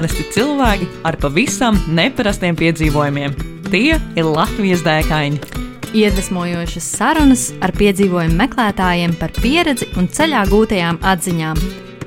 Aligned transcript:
Parasti 0.00 0.22
cilvēki 0.32 0.86
ar 1.04 1.16
pavisam 1.20 1.76
neparastiem 1.92 2.56
piedzīvojumiem. 2.56 3.34
Tie 3.66 3.98
ir 4.00 4.24
Latvijas 4.24 4.80
dēkaini. 4.80 5.36
Iedvesmojošas 5.92 6.86
sarunas 6.96 7.42
ar 7.60 7.74
piedzīvojumu 7.76 8.38
meklētājiem 8.38 9.12
par 9.20 9.34
pieredzi 9.36 9.90
un 10.00 10.06
ceļā 10.08 10.46
gūtajām 10.48 11.02
atziņām. 11.04 11.60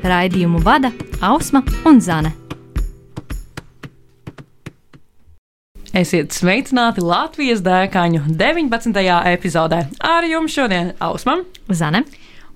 Raidījumu 0.09 0.63
vada 0.65 0.89
Ausma 1.21 1.61
un 1.85 2.01
Zane. 2.01 2.31
Esiet 5.93 6.33
sveicināti 6.33 7.03
Latvijas 7.05 7.61
dēkaņu 7.61 8.23
19. 8.41 9.03
epizodē. 9.35 9.83
Ar 10.01 10.25
jums 10.31 10.57
šodien 10.57 10.95
Ausma 10.97 11.43
Zane. 11.69 12.01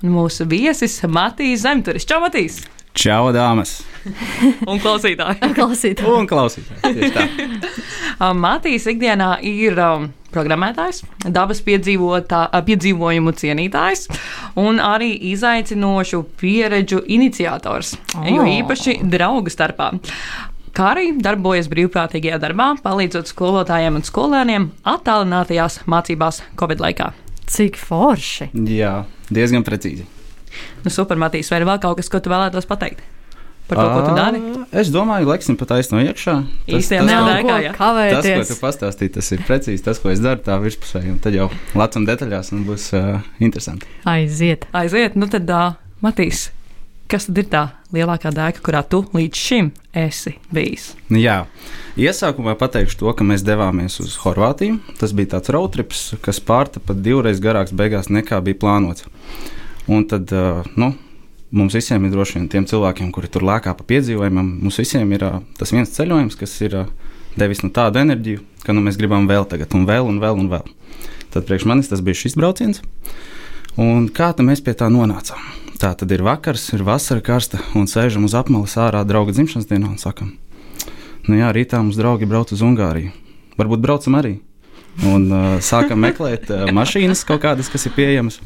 un 0.01 0.17
mūsu 0.17 0.49
viesis 0.49 0.97
Matīs 1.05 1.61
Zemturis. 1.61 2.09
Čau, 2.09 2.23
Matīs! 2.25 2.57
Čau, 2.97 3.29
dāmas! 3.29 3.83
Un 4.71 4.79
klausītāji! 4.81 5.51
Klausītāji. 5.53 6.09
Un 6.09 6.29
klausītāji! 6.29 7.49
Um, 8.17 8.39
Matīs 8.41 8.87
ikdienā 8.89 9.35
ir 9.45 9.77
um, 9.77 10.07
programmētājs, 10.33 11.03
dabas 11.29 11.59
uh, 11.61 12.47
piedzīvojumu 12.65 13.33
cienītājs 13.37 14.07
un 14.57 14.81
arī 14.81 15.11
izaicinošu 15.35 16.23
pieredžu 16.41 17.03
iniciators, 17.05 17.93
oh. 18.17 18.25
jo 18.25 18.47
īpaši 18.55 18.97
draugu 19.05 19.53
starpā. 19.53 19.91
Kā 20.73 20.89
arī 20.95 21.11
darbojas 21.21 21.69
brīvprātīgajā 21.69 22.41
darbā, 22.41 22.71
palīdzot 22.81 23.29
skolotājiem 23.29 24.01
un 24.01 24.09
skolēniem 24.09 24.69
attālinātajās 24.97 25.83
mācībās 25.85 26.41
Covid 26.57 26.81
laikā. 26.87 27.13
Cik 27.45 27.77
forši! 27.77 28.49
Jā, 28.65 29.03
diezgan 29.29 29.61
precīzi. 29.67 30.09
Nu, 30.85 30.91
super, 30.93 31.17
Matīs, 31.19 31.49
vai 31.51 31.61
ir 31.61 31.67
vēl 31.69 31.79
kaut 31.83 31.97
kas, 32.01 32.09
ko 32.09 32.19
tu 32.23 32.31
vēlētos 32.33 32.67
pateikt 32.69 33.03
par 33.67 33.75
to, 33.81 33.87
ko 33.91 34.01
tu 34.05 34.11
dari? 34.15 34.39
Ā, 34.39 34.65
Es 34.79 34.87
domāju, 34.93 35.27
Leksim 35.27 35.57
pat 35.59 35.73
aizno 35.75 35.99
iekšā. 35.99 36.35
Īstajā 36.71 37.01
tas, 37.03 37.11
Jā, 37.11 37.17
jā. 37.19 37.71
tas, 37.71 37.73
ko 37.73 37.79
kavēties. 37.81 38.47
tu 38.53 38.55
pastāstīji, 38.61 39.11
tas 39.17 39.31
ir 39.35 39.41
precīzi 39.43 39.83
tas, 39.83 39.99
ko 39.99 40.11
es 40.13 40.21
daru 40.23 40.39
tā 40.45 40.55
virspusēji. 40.63 41.11
un 41.11 41.17
Tad 41.19 41.35
jau 41.35 41.49
un 41.75 42.05
detaļās 42.07 42.53
un 42.55 42.63
būs 42.63 42.85
uh, 42.95 43.17
interesanti. 43.43 43.89
Aiziet! 44.07 44.69
Aiziet, 44.71 45.19
nu 45.19 45.27
tad, 45.27 45.49
uh, 45.51 45.75
Matīs, 45.99 46.45
kas 47.11 47.27
tad 47.27 47.37
ir 47.43 47.49
tā 47.51 47.65
lielākā 47.91 48.31
dēka, 48.35 48.63
kurā 48.63 48.85
tu 48.87 49.03
līdz 49.15 49.35
šim 49.35 49.69
esi 49.95 50.37
bijis? 50.53 50.93
Nu, 51.11 51.19
Jā, 51.19 51.41
iesākumā 51.99 52.55
pateikšu 52.59 53.01
to, 53.03 53.11
ka 53.19 53.27
mēs 53.27 53.43
devāmies 53.47 53.99
uz 53.99 54.15
Horvātiju. 54.23 54.79
Tas 54.99 55.11
bija 55.11 55.35
tāds 55.35 55.51
roadtrips, 55.51 56.13
kas 56.23 56.39
pārtapa 56.39 56.95
divreiz 56.95 57.43
garāks 57.43 57.75
beigās 57.75 58.07
nekā 58.07 58.39
bija 58.47 58.59
plānots. 58.63 59.03
Un 59.87 60.03
tad, 60.09 60.31
uh, 60.35 60.65
nu, 60.75 60.91
mums 61.55 61.75
visiem 61.77 62.03
ir 62.03 62.11
droši 62.11 62.39
vien 62.39 62.47
tiem 62.51 62.65
cilvēkiem, 62.67 63.11
kuri 63.15 63.29
tur 63.31 63.45
lēkā 63.47 63.71
pa 63.77 63.85
piedzīvojumam, 63.87 64.49
mums 64.65 64.79
visiem 64.81 65.11
ir 65.15 65.23
uh, 65.23 65.37
tas 65.59 65.71
viens 65.71 65.93
ceļojums, 65.95 66.35
kas 66.39 66.55
ir 66.65 66.75
uh, 66.75 66.89
devis 67.39 67.63
nu, 67.63 67.71
tādu 67.73 68.01
enerģiju, 68.01 68.43
ka 68.65 68.75
nu, 68.75 68.83
mēs 68.83 68.99
gribam 68.99 69.29
vēl 69.29 69.47
tagad, 69.47 69.71
un 69.77 69.87
vēl, 69.87 70.09
un 70.11 70.19
vēl, 70.23 70.41
un 70.43 70.51
vēl. 70.51 70.67
Tad 71.31 71.47
priekš 71.47 71.67
manis 71.69 71.91
tas 71.91 72.03
bija 72.03 72.19
šis 72.19 72.35
brauciens. 72.39 72.81
Un 73.77 74.09
kā 74.09 74.31
tad 74.33 74.47
mēs 74.47 74.63
pie 74.65 74.73
tā 74.73 74.89
nonācām? 74.91 75.39
Tā 75.77 75.91
tad 75.93 76.11
ir 76.11 76.23
vakars, 76.25 76.63
ir 76.73 76.81
vasara 76.81 77.21
karsta, 77.21 77.59
un 77.77 77.85
sēžam 77.85 78.25
uz 78.25 78.33
apmales 78.35 78.73
ārā 78.81 79.03
drauga 79.05 79.35
dzimšanas 79.35 79.69
dienā 79.69 79.91
un 79.91 79.99
sakam, 80.01 80.33
nu 81.29 81.37
jā, 81.37 81.51
rītā 81.53 81.77
mums 81.83 81.99
draugi 81.99 82.25
brauc 82.25 82.51
uz 82.55 82.63
Ungāriju. 82.65 83.13
Varbūt 83.59 83.83
braucam 83.83 84.17
arī. 84.17 84.39
Un 85.05 85.27
uh, 85.29 85.45
sākam 85.61 86.01
meklēt 86.01 86.49
uh, 86.49 86.65
mašīnas 86.73 87.21
kaut 87.29 87.43
kādas, 87.43 87.69
kas 87.69 87.85
ir 87.85 87.93
pieejamas. 87.93 88.39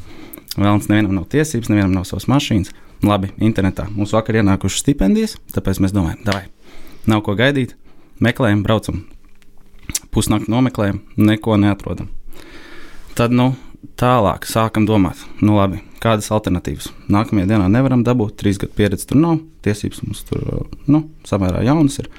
Vēlams, 0.52 0.88
nevienam 0.90 1.14
nav 1.16 1.28
tiesības, 1.32 1.70
nevienam 1.72 1.94
nav 1.96 2.04
savas 2.08 2.28
mašīnas. 2.28 2.72
Labi, 3.02 3.32
internetā 3.42 3.88
mums 3.90 4.12
vakar 4.14 4.36
ienākušas 4.38 4.84
stipendijas, 4.84 5.38
tāpēc 5.54 5.80
mēs 5.82 5.94
domājam, 5.94 6.20
vai 6.28 6.44
nav 7.10 7.24
ko 7.26 7.34
gaidīt, 7.38 7.72
meklējam, 8.22 8.60
braucam. 8.62 9.00
Pusnakti 10.12 10.52
nomeklējam, 10.52 11.00
neko 11.16 11.56
neatrodam. 11.58 12.10
Tad, 13.16 13.32
nu, 13.34 13.52
tālāk 13.98 14.46
sākam 14.46 14.86
domāt, 14.86 15.24
nu, 15.40 15.56
labi, 15.56 15.80
kādas 16.04 16.30
alternatīvas. 16.34 16.90
Nākamajā 17.12 17.48
dienā 17.50 17.66
nevaram 17.72 18.04
dabūt, 18.06 18.36
trīs 18.40 18.60
gadu 18.60 18.76
pieredzi 18.76 19.08
tur 19.08 19.18
nav, 19.22 19.40
tiesības 19.64 20.04
mums 20.04 20.22
tur, 20.28 20.68
nu, 20.86 21.06
samērā 21.28 21.64
jaunas 21.66 21.98
ir. 22.04 22.12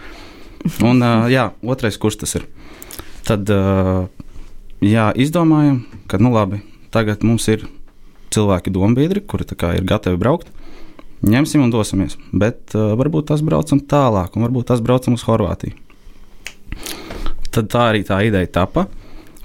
Un, 0.83 1.05
jā, 1.31 1.51
otrais 1.63 1.99
kurs 2.01 2.19
tas 2.19 2.35
ir. 2.39 2.49
Tad, 3.27 3.47
jā, 4.83 5.07
izdomājam, 5.15 5.83
ka, 6.11 6.19
nu, 6.19 6.33
labi, 6.35 6.63
tagad 6.91 7.23
mums 7.27 7.47
ir 7.53 7.67
cilvēki 8.33 8.73
dombiedri, 8.73 9.21
kuri 9.21 9.45
ir 9.45 9.87
gatavi 9.87 10.19
braukt. 10.19 10.49
Ņemsim 11.23 11.61
un 11.63 11.71
dosimies, 11.71 12.17
bet 12.35 12.73
uh, 12.75 12.97
varbūt 12.99 13.29
tas 13.31 13.41
braucam 13.45 13.79
tālāk, 13.79 14.35
un 14.35 14.43
varbūt 14.43 14.67
tas 14.73 14.81
braucam 14.83 15.15
uz 15.15 15.23
Horvātiju. 15.23 15.71
Tad 17.53 17.69
tā 17.71 17.85
arī 17.93 18.01
tā 18.03 18.17
ideja 18.27 18.49
tapa. 18.59 18.87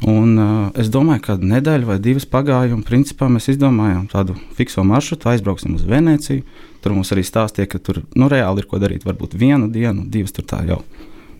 Un, 0.06 0.34
uh, 0.38 0.71
es 0.78 0.91
domāju, 0.94 1.22
ka 1.26 1.37
nedēļa 1.38 1.87
vai 1.87 1.99
divas 2.03 2.26
pagāja, 2.31 2.75
un 2.75 2.84
principā 2.87 3.26
mēs 3.31 3.50
izdomājām 3.50 4.09
tādu 4.10 4.37
fikso 4.59 4.82
maršrutu, 4.87 5.31
aizbrauksim 5.31 5.75
uz 5.78 5.84
Venēciju. 5.87 6.43
Tur 6.82 6.94
mums 6.94 7.10
arī 7.15 7.25
stāstīja, 7.26 7.70
ka 7.70 7.81
tur 7.82 8.03
nu, 8.15 8.28
reāli 8.31 8.62
ir 8.62 8.69
ko 8.70 8.78
darīt. 8.82 9.06
Varbūt 9.06 9.34
vienu 9.38 9.66
dienu, 9.75 10.06
divas 10.06 10.34
tur 10.34 10.47
tā 10.47 10.62
jau. 10.66 10.81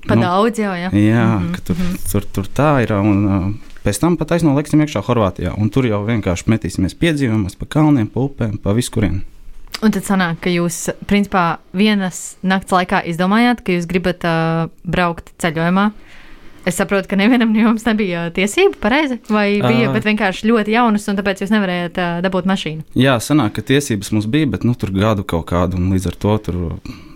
Pa 0.07 0.17
Nu, 0.19 0.23
daudz 0.27 0.59
jau, 0.59 0.75
jā. 0.75 0.91
Jā, 0.91 1.27
mm 1.39 1.43
Mhm, 1.43 1.55
-hmm. 1.55 1.65
tur, 1.67 1.77
tur, 2.13 2.25
tur 2.35 2.47
tā 2.55 2.83
ir. 2.83 2.93
Un, 2.93 3.27
uh, 3.27 3.55
pēc 3.89 4.03
tam 4.05 4.19
pat 4.21 4.37
aiznoliksim 4.37 4.85
iekšā 4.85 5.01
Horvātijā. 5.09 5.57
Un 5.57 5.73
tur 5.73 5.89
jau 5.89 6.05
vienkārši 6.05 6.53
metīsimies 6.53 6.95
piedzīvojumus 7.01 7.57
pa 7.57 7.67
kalniem, 7.79 8.07
pa 8.13 8.27
upēm, 8.29 8.59
pa 8.61 8.77
viskurien. 8.77 9.23
Un 9.79 9.93
tad 9.95 10.03
sanāk, 10.09 10.41
ka 10.43 10.51
jūs, 10.51 10.89
principā, 11.07 11.61
vienas 11.77 12.37
nakts 12.43 12.75
laikā 12.75 12.99
izdomājāt, 13.13 13.61
ka 13.63 13.77
jūs 13.77 13.87
gribat 13.87 14.25
uh, 14.27 14.67
braukt 14.83 15.31
ceļojumā. 15.39 15.85
Es 16.67 16.77
saprotu, 16.77 17.07
ka 17.09 17.17
nevienam 17.17 17.53
no 17.55 17.63
jums 17.63 17.87
nebija 17.87 18.25
tiesība, 18.35 18.75
pareizi, 18.83 19.21
vai 19.31 19.61
bija, 19.63 19.87
Ā. 19.89 19.93
bet 19.95 20.05
vienkārši 20.05 20.51
ļoti 20.51 20.75
jaunas, 20.75 21.07
un 21.09 21.17
tāpēc 21.21 21.45
jūs 21.45 21.53
nevarējāt 21.55 22.01
uh, 22.03 22.19
dabūt 22.27 22.49
mašīnu. 22.51 22.85
Jā, 22.99 23.15
sanāk, 23.23 23.55
ka 23.57 23.65
tiesības 23.71 24.11
mums 24.17 24.27
bija, 24.29 24.51
bet 24.57 24.67
nu, 24.67 24.75
tur 24.77 24.91
gadu 24.93 25.23
kaut 25.25 25.47
kādu, 25.49 25.79
un 25.79 25.95
līdz 25.95 26.11
ar 26.11 26.19
to 26.27 26.35
tur 26.49 26.59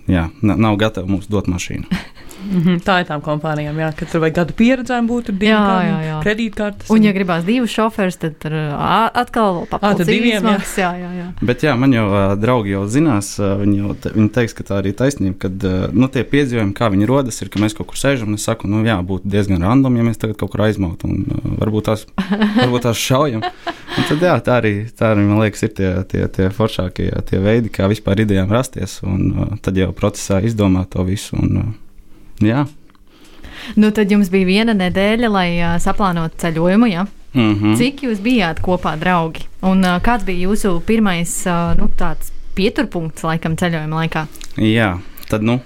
jā, 0.08 0.28
na- 0.40 0.56
nav 0.56 0.78
gatavi 0.80 1.10
mums 1.10 1.26
dot 1.28 1.50
mašīnu. 1.52 1.90
Mhm, 2.42 2.80
tā 2.84 2.98
ir 3.02 3.08
tām 3.08 3.22
kompānijām, 3.24 3.78
jā, 3.78 3.88
ka 3.96 4.06
tur 4.10 4.22
vajag 4.24 4.36
gadu 4.40 4.56
pieredzējumu 4.58 5.08
būt, 5.10 5.28
tur 5.30 5.44
jā. 5.46 6.18
kredītkartes. 6.24 6.90
Un, 6.92 7.06
ja 7.06 7.12
gribās 7.14 7.44
divus 7.46 7.72
šoferus, 7.74 8.18
tad 8.20 8.36
tur 8.42 8.56
atkal 8.56 9.62
papildus 9.70 10.08
diviem, 10.08 10.34
jā. 10.34 10.40
izmaksas. 10.40 10.74
Jā, 10.82 10.90
jā, 10.98 11.10
jā. 11.20 11.26
Bet 11.52 11.64
jā, 11.66 11.74
man 11.78 11.94
jau 11.94 12.06
uh, 12.10 12.34
draugi 12.40 12.74
jau 12.74 12.82
zinās, 12.90 13.34
uh, 13.40 13.54
viņi, 13.62 13.76
jau 13.82 13.96
te, 14.02 14.14
viņi 14.16 14.32
teiks, 14.34 14.56
ka 14.58 14.66
tā 14.68 14.80
arī 14.80 14.92
ir 14.92 14.98
taisnība, 14.98 15.38
ka 15.44 15.52
uh, 15.52 15.84
nu, 15.94 16.08
tie 16.12 16.24
piedzīvojumi, 16.32 16.74
kā 16.78 16.90
viņi 16.94 17.10
rodas, 17.10 17.38
ir, 17.44 17.52
ka 17.52 17.62
mēs 17.62 17.76
kaut 17.78 17.92
kur 17.92 18.00
sēžam 18.00 18.32
un 18.32 18.40
es 18.40 18.46
saku, 18.48 18.70
nu 18.70 18.82
jā, 18.86 18.98
būtu 19.06 19.30
diezgan 19.32 19.62
random, 19.62 20.00
ja 20.00 20.08
mēs 20.08 20.20
tagad 20.22 20.40
kaut 20.40 20.54
kur 20.54 20.66
aizmautu 20.66 21.10
un 21.10 21.22
uh, 21.28 21.52
varbūt 21.62 21.90
tās, 21.90 22.06
varbūt 22.58 22.88
tās 22.88 22.98
šaujam. 23.02 23.46
Un 23.92 24.08
tad 24.08 24.24
jā, 24.24 24.34
tā 24.44 24.58
arī, 24.62 24.74
tā 24.96 25.12
arī 25.12 25.26
man 25.28 25.42
liekas, 25.42 25.66
ir 25.66 25.74
tie, 25.76 25.90
tie, 26.08 26.24
tie 26.32 26.48
foršākie 26.54 27.10
tie 27.28 27.40
veidi, 27.42 27.72
kā 27.72 27.90
vispār 27.92 28.24
idejām 28.24 28.52
rasties, 28.52 28.98
un 29.04 29.32
uh, 29.32 29.54
tad 29.62 29.78
jau 29.78 29.90
procesā 29.96 30.40
izdomāt 30.44 30.94
to 30.94 31.04
visu. 31.06 31.36
Un, 31.36 31.58
uh, 31.60 31.81
jā. 32.46 32.66
Nu, 33.78 33.90
tad 33.94 34.10
jums 34.10 34.30
bija 34.32 34.46
viena 34.46 34.74
nedēļa, 34.74 35.30
lai 35.30 35.48
uh, 35.60 35.74
saplānotu 35.82 36.40
ceļojumu. 36.42 36.90
Ja? 36.90 37.06
Mm 37.32 37.54
-hmm. 37.54 37.76
Cik 37.76 38.02
jūs 38.02 38.20
bijāt 38.20 38.60
kopā, 38.60 38.96
draugi? 38.98 39.46
Un 39.62 39.84
uh, 39.84 40.00
kāds 40.02 40.24
bija 40.24 40.48
jūsu 40.48 40.80
pirmais 40.86 41.46
uh, 41.46 41.78
nu, 41.78 41.88
pieturpunkts 42.54 43.22
laikam 43.24 43.56
ceļojuma 43.56 44.02
laikā? 44.02 44.26
Jā, 44.56 44.98
tad 45.28 45.42
nu. 45.42 45.60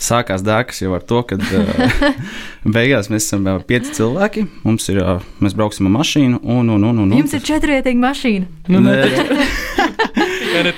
Sākās 0.00 0.42
dārgas 0.42 0.82
jau 0.82 0.92
ar 0.94 1.02
to, 1.02 1.22
ka 1.22 1.36
uh, 1.36 2.14
beigās 2.76 3.08
mēs 3.10 3.24
esam 3.24 3.46
uh, 3.46 3.62
pieci 3.62 3.94
cilvēki. 3.94 4.46
Mums 4.62 4.88
ir, 4.88 4.98
uh, 5.02 5.22
mēs 5.40 5.54
brauksim 5.54 5.86
ar 5.86 5.92
mašīnu, 6.00 6.40
un, 6.42 6.68
un, 6.68 6.84
un, 6.84 6.98
un, 6.98 7.12
un 7.12 7.18
Jums 7.18 7.34
ir 7.34 7.40
četrvietīga 7.46 8.00
mašīna. 8.02 8.46
Nu, 8.68 8.80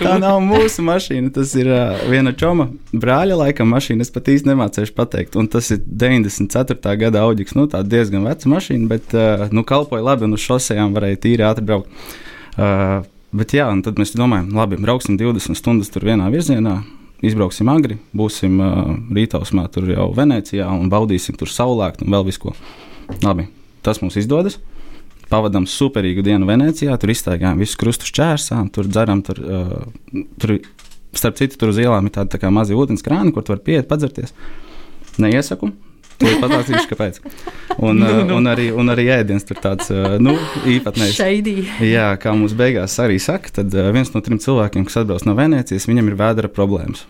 tā 0.01 0.17
nav 0.21 0.39
mūsu 0.45 0.85
mašīna. 0.87 1.31
Tas 1.35 1.53
ir 1.59 1.69
uh, 1.71 1.99
viena 2.11 2.33
čoma 2.37 2.69
brāļa 2.93 3.39
laikam 3.43 3.69
mašīna. 3.75 4.05
Es 4.07 4.13
pat 4.15 4.31
īsti 4.33 4.51
nemācīšu 4.51 4.95
pateikt. 4.97 5.37
Un 5.41 5.49
tas 5.53 5.69
ir 5.75 5.83
94. 5.85 6.95
gada 7.01 7.25
auģis. 7.27 7.57
Nu, 7.59 7.67
tā 7.71 7.83
diezgan 7.87 8.25
veca 8.27 8.53
mašīna, 8.53 8.89
bet 8.91 9.17
uh, 9.17 9.47
nu, 9.55 9.65
kalpoja 9.69 10.05
labi 10.07 10.27
un 10.27 10.37
uz 10.37 10.45
šosejām 10.47 10.97
varēja 10.97 11.21
tīri 11.27 11.47
ātri 11.47 11.67
braukt. 11.69 11.91
Uh, 12.57 13.03
bet 13.37 13.57
jā, 13.57 13.69
un 13.73 13.83
tad 13.85 14.01
mēs 14.01 14.17
domājam, 14.17 14.49
labi, 14.57 14.79
brauksim 14.81 15.19
20 15.21 15.59
stundas 15.59 15.93
tur 15.93 16.07
vienā 16.09 16.31
virzienā. 16.33 16.79
Izbrauksim 17.25 17.69
agri, 17.73 17.97
būsim 18.17 18.59
uh, 18.61 18.95
rītausmā, 19.17 19.67
tur 19.73 19.89
jau 19.89 20.11
Venecijā 20.17 20.69
un 20.69 20.91
baudīsim 20.93 21.37
tur 21.41 21.49
saulēkt 21.49 22.05
un 22.05 22.13
vēl 22.13 22.27
visu 22.29 22.43
ko. 22.47 22.57
Labi, 23.25 23.49
tas 23.87 24.03
mums 24.03 24.19
izdodas. 24.21 24.59
Pavadām 25.33 25.65
superīgu 25.67 26.23
dienu 26.23 26.47
Venecijā, 26.47 26.95
tur 27.03 27.11
iztaigājām 27.11 27.59
visus 27.59 27.79
krustus 27.81 28.13
čērsām, 28.15 28.69
tur 28.75 28.87
dzeram, 28.87 29.25
tur, 29.27 29.41
uh, 29.43 30.23
tur 30.39 30.57
starp 31.17 31.41
citu, 31.41 31.59
tur 31.59 31.73
uz 31.73 31.81
ielām 31.83 32.07
ir 32.07 32.15
tādi 32.15 32.31
tā 32.37 32.39
kā 32.43 32.53
mazi 32.55 32.77
ūdens 32.79 33.03
krāni, 33.03 33.33
kur 33.35 33.43
tu 33.43 33.55
vari 33.55 33.65
pieiet, 33.67 33.89
padzerties. 33.91 34.35
Neiesaku. 35.19 35.73
To 36.17 36.31
patāstīšu, 36.41 36.87
kāpēc. 36.89 37.19
Un, 37.77 37.99
Nu, 38.01 38.07
uh, 38.07 38.23
nu. 38.25 38.37
un, 38.39 38.47
arī, 38.49 38.71
un 38.73 38.89
arī 38.89 39.09
ēdiens 39.19 39.45
tur 39.45 39.59
tāds 39.61 39.91
nu, 40.23 40.33
īpatnējs. 40.65 41.19
Šeidī. 41.19 41.57
Jā, 41.85 42.07
kā 42.23 42.33
mums 42.33 42.55
beigās 42.57 42.95
arī 43.05 43.19
saka, 43.21 43.53
tad 43.59 43.75
viens 43.93 44.15
no 44.15 44.23
trim 44.25 44.39
cilvēkiem, 44.41 44.87
kas 44.89 45.03
atbrauc 45.03 45.27
no 45.29 45.35
Venecijas, 45.37 45.85
viņam 45.91 46.09
ir 46.09 46.17
vēdera 46.23 46.49
problēmas. 46.49 47.05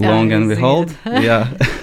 Jā, 0.00 0.10
long 0.10 0.32
and 0.34 0.48
jūs 0.50 0.56
behold. 0.56 0.94
Jā, 1.22 1.36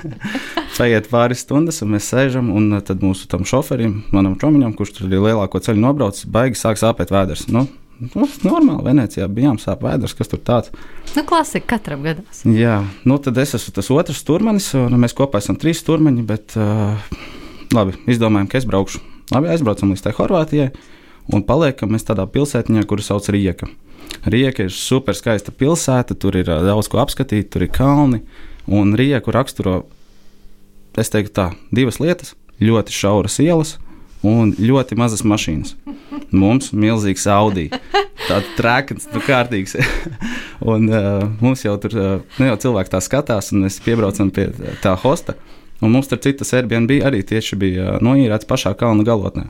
paiet 0.82 1.10
pāris 1.12 1.44
stundas, 1.46 1.82
un 1.86 1.94
mēs 1.94 2.10
sēžam, 2.10 2.50
un 2.58 2.72
uh, 2.74 2.82
tad 2.86 3.04
mūsu 3.06 3.28
tam 3.30 3.46
šoferim, 3.48 4.02
manam 4.16 4.38
čomiņam, 4.42 4.74
kurš 4.78 4.96
tur 4.98 5.10
ir 5.10 5.22
lielāko 5.22 5.62
ceļu 5.62 5.84
nobraucis, 5.84 6.26
baigi 6.32 6.58
sāk 6.58 6.82
sāpēt 6.82 7.14
vēders. 7.14 7.46
Nu, 7.54 7.68
nu, 8.02 8.30
normāli 8.48 8.88
Venecijā 8.90 9.28
bijām 9.30 9.60
sāp 9.62 9.86
vēders, 9.86 10.16
kas 10.18 10.32
tur 10.32 10.42
tāds. 10.46 10.74
Nu, 11.14 11.26
klasika 11.28 11.76
katram 11.76 12.02
gadās. 12.08 12.42
Jā, 12.48 12.80
nu 13.06 13.20
tad 13.22 13.38
es 13.44 13.54
esmu 13.60 13.76
tas 13.78 13.92
otrs 13.94 14.24
turmanis, 14.26 14.72
un 14.80 14.98
mēs 15.02 15.16
kopā 15.18 15.44
esam 15.44 15.60
trīs 15.62 15.84
turmaņi, 15.86 16.26
bet 16.26 16.58
uh, 16.58 16.98
labi, 17.78 17.96
izdomājām, 18.10 18.50
ka 18.50 18.62
es 18.62 18.68
braukšu. 18.70 19.04
Labi, 19.36 19.54
aizbraucam 19.54 19.94
līdz 19.94 20.08
tai 20.08 20.18
Horvātijai 20.18 20.72
un 21.32 21.46
paliekam 21.46 21.94
mēs 21.94 22.10
tādā 22.10 22.26
pilsētiņā, 22.28 22.88
kuru 22.90 23.06
sauc 23.06 23.30
Rieka. 23.32 23.70
Rieka 24.26 24.66
ir 24.66 24.74
super 24.76 25.16
skaista 25.16 25.54
pilsēta, 25.54 26.18
tur 26.18 26.42
ir 26.42 26.50
uh, 26.50 26.66
daudz 26.66 26.90
ko 26.90 27.06
apskatīt, 27.06 27.54
tur 27.54 27.70
ir 27.70 27.74
kalni, 27.74 28.26
un 28.66 28.96
Rieku 28.98 29.34
raksturo, 29.34 29.84
es 31.00 31.12
teiktu 31.12 31.34
tā, 31.38 31.48
divas 31.72 32.00
lietas- 32.02 32.36
ļoti 32.68 32.94
šauras 32.96 33.40
ielas 33.44 33.78
un 34.24 34.54
ļoti 34.54 34.98
mazas 35.00 35.24
mašīnas. 35.26 35.76
Mums 36.32 36.72
ir 36.72 36.82
milzīgs 36.84 37.26
Audi. 37.32 37.70
Tāds 38.28 38.52
trākns, 38.58 39.08
nu, 39.14 39.22
kārtīgs. 39.26 39.76
un 40.74 40.90
uh, 40.92 41.24
mums 41.42 41.66
jau 41.66 41.74
tur, 41.82 41.96
uh, 41.98 42.36
nu, 42.38 42.50
jau 42.52 42.58
cilvēki 42.68 42.94
tā 42.94 43.02
skatās, 43.04 43.52
un 43.52 43.66
mēs 43.66 43.82
piebraucam 43.84 44.30
pie 44.34 44.50
tā 44.84 44.94
hosta. 45.04 45.36
Un 45.82 45.96
mums 45.96 46.12
tur 46.12 46.22
citas 46.22 46.54
Airbnb 46.54 47.00
arī 47.02 47.24
tieši 47.26 47.58
bija 47.58 47.96
uh, 47.96 48.04
noīrēts 48.06 48.48
pašā 48.50 48.76
kalna 48.78 49.06
galotnē. 49.08 49.50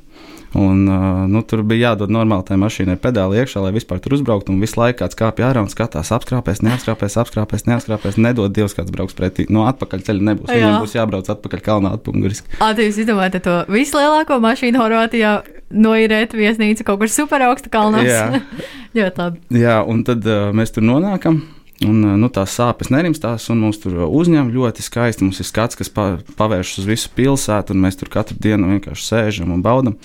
Un, 0.58 0.84
nu, 1.32 1.42
tur 1.48 1.62
bija 1.64 1.92
jādod 1.92 2.12
normāli 2.12 2.44
tai 2.50 2.58
mašīnai 2.60 2.98
pedāli 3.00 3.40
iekšā, 3.40 3.62
lai 3.64 3.72
vispār 3.72 4.02
tur 4.04 4.18
uzbrauktu. 4.18 4.52
Un 4.52 4.60
visu 4.60 4.82
laiku 4.82 5.00
kāds 5.00 5.16
kāpj 5.16 5.46
ārā 5.48 5.64
un 5.64 5.72
skatās, 5.72 6.12
apskrāpēs, 6.12 6.60
neapskrāpēs, 6.68 7.16
apskrāpēs, 7.24 7.64
neapskrāpēs. 7.70 8.20
Nedod 8.20 8.52
Dievs, 8.52 8.76
kāds 8.76 8.92
brauks 8.92 9.16
pretī. 9.16 9.48
No 9.48 9.64
atpakaļ 9.70 10.04
ceļa 10.10 10.28
nebūs. 10.32 10.52
Jā. 10.52 10.60
Viņam 10.60 10.84
būs 10.84 10.98
jābrauc 10.98 11.32
atpakaļ 11.32 11.64
kalnā 11.64 11.94
atpunguriski. 11.96 12.60
Jūs 12.60 13.00
izdomājat 13.06 13.40
to 13.46 13.56
vislielāko 13.72 14.42
mašīnu 14.44 14.82
Horvātijā, 14.82 15.38
noīrēt 15.72 16.36
viesnīcu 16.36 16.84
kaut 16.88 17.00
kur 17.00 17.12
super 17.12 17.48
augstu 17.48 17.72
kalnos. 17.72 18.04
Jā. 18.04 18.44
ļoti 18.98 19.24
labi. 19.24 19.42
Jā, 19.56 19.80
un 19.88 20.04
tad 20.08 20.28
uh, 20.28 20.50
mēs 20.56 20.76
tur 20.76 20.84
nonākam. 20.84 21.40
Un, 21.82 21.98
nu, 22.22 22.28
tās 22.30 22.54
sāpes 22.54 22.92
nerimstās, 22.94 23.48
un 23.50 23.64
mums 23.64 23.80
tur 23.82 24.04
uzņem 24.06 24.52
ļoti 24.54 24.84
skaisti. 24.86 25.26
Mums 25.26 25.42
ir 25.42 25.48
skats, 25.48 25.80
kas 25.80 25.90
pa, 25.90 26.12
pavēršas 26.38 26.84
uz 26.84 26.90
visu 26.92 27.10
pilsētu, 27.18 27.74
un 27.74 27.82
mēs 27.88 27.98
tur 27.98 28.12
katru 28.14 28.38
dienu 28.38 28.70
vienkārši 28.76 29.08
sēžam 29.08 29.56
un 29.56 29.64
baudam. 29.66 29.98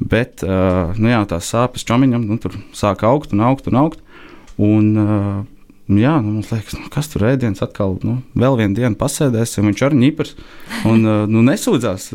Bet 0.00 0.44
uh, 0.44 0.92
nu, 1.00 1.08
jā, 1.08 1.22
tās 1.28 1.48
sāpes 1.52 1.86
čomiņam 1.88 2.26
nu, 2.28 2.36
tur 2.40 2.56
sāk 2.76 3.04
augt 3.08 3.32
un 3.32 3.44
augt 3.46 3.68
un 3.70 3.78
augt. 3.80 4.02
Un, 4.60 4.90
uh, 5.00 5.38
jā, 5.88 6.12
nu, 6.20 6.34
mums 6.36 6.50
liekas, 6.52 6.76
nu, 6.76 6.90
kas 6.92 7.08
tur 7.12 7.24
ēdienas 7.30 7.64
atkal, 7.64 7.96
nu, 8.04 8.18
vēl 8.36 8.58
vienu 8.60 8.76
dienu 8.76 8.98
pasēdēsim. 9.00 9.68
Viņš 9.70 9.84
arī 9.88 10.00
ņipars 10.02 10.34
un 10.88 11.00
uh, 11.00 11.24
nu, 11.30 11.40
nesūdzās. 11.48 12.10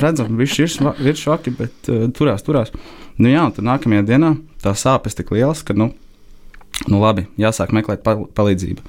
Redzam, 0.00 0.32
viņš 0.40 0.56
ir, 0.64 0.78
ir 1.10 1.20
švaki, 1.20 1.52
bet 1.58 1.92
uh, 1.92 2.06
turās, 2.16 2.44
turās. 2.46 2.72
Nu, 3.20 3.28
jā, 3.28 3.44
un 3.44 3.52
tad 3.56 3.68
nākamajā 3.68 4.08
dienā 4.08 4.32
tās 4.64 4.86
sāpes 4.86 5.16
tik 5.18 5.34
lielas, 5.36 5.60
ka, 5.66 5.76
nu, 5.76 5.90
nu 6.88 7.04
labi, 7.04 7.28
jāsāk 7.40 7.76
meklēt 7.76 8.04
pal 8.06 8.24
palīdzību. 8.36 8.84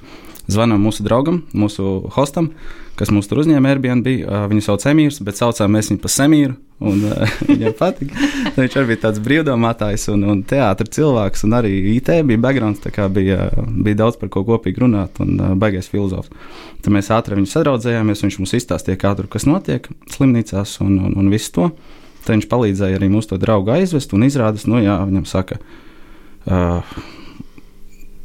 Zvanām 0.48 0.80
mūsu 0.80 1.04
draugam, 1.04 1.42
mūsu 1.52 2.08
hostam, 2.14 2.54
kas 2.98 3.12
mūs 3.14 3.28
tur 3.30 3.42
uzņēma 3.42 3.70
Airbnb. 3.72 4.08
Viņu 4.50 4.64
sauc 4.64 4.84
Emīrs, 4.90 5.20
bet 5.24 5.38
saucām 5.38 5.72
mēs 5.74 5.92
viņu 5.92 6.02
par 6.02 6.12
Semīru. 6.12 6.56
Un, 6.78 7.00
viņam 7.48 7.74
patika. 7.78 8.28
Viņš 8.54 8.76
arī 8.78 8.90
bija 8.92 9.02
tāds 9.06 9.22
brīvdomātājs 9.22 10.08
un, 10.12 10.22
un 10.30 10.42
teātris 10.46 10.92
cilvēks, 10.98 11.42
un 11.48 11.56
arī 11.58 11.72
IT 11.96 12.12
bija 12.28 12.42
backgrounds. 12.44 12.84
Bija, 13.14 13.48
bija 13.66 14.00
daudz 14.04 14.18
par 14.20 14.32
ko 14.34 14.44
kopīgi 14.46 14.84
runāt, 14.84 15.18
un 15.24 15.58
baigais 15.58 15.90
filozofs. 15.90 16.30
Tad 16.84 16.94
mēs 16.94 17.10
ātri 17.14 17.38
viņu 17.38 17.50
sadraudzējāmies. 17.50 18.24
Viņš 18.26 18.40
mums 18.42 18.56
izstāstīja, 18.60 19.00
kā 19.02 19.14
tur 19.18 19.30
kas 19.30 19.48
notiek 19.48 19.88
slimnīcās 20.14 20.78
un, 20.84 20.98
un, 21.08 21.18
un 21.18 21.30
visu 21.34 21.54
to. 21.56 21.70
Tad 22.24 22.36
viņš 22.36 22.50
palīdzēja 22.50 22.98
arī 22.98 23.10
mūsu 23.12 23.38
draugu 23.40 23.72
aizvest, 23.74 24.12
un 24.14 24.26
izrādās, 24.26 24.66
nu 24.68 24.82
jā, 24.82 24.98
viņam 25.08 25.26
saka. 25.28 25.62
Uh, 26.48 26.82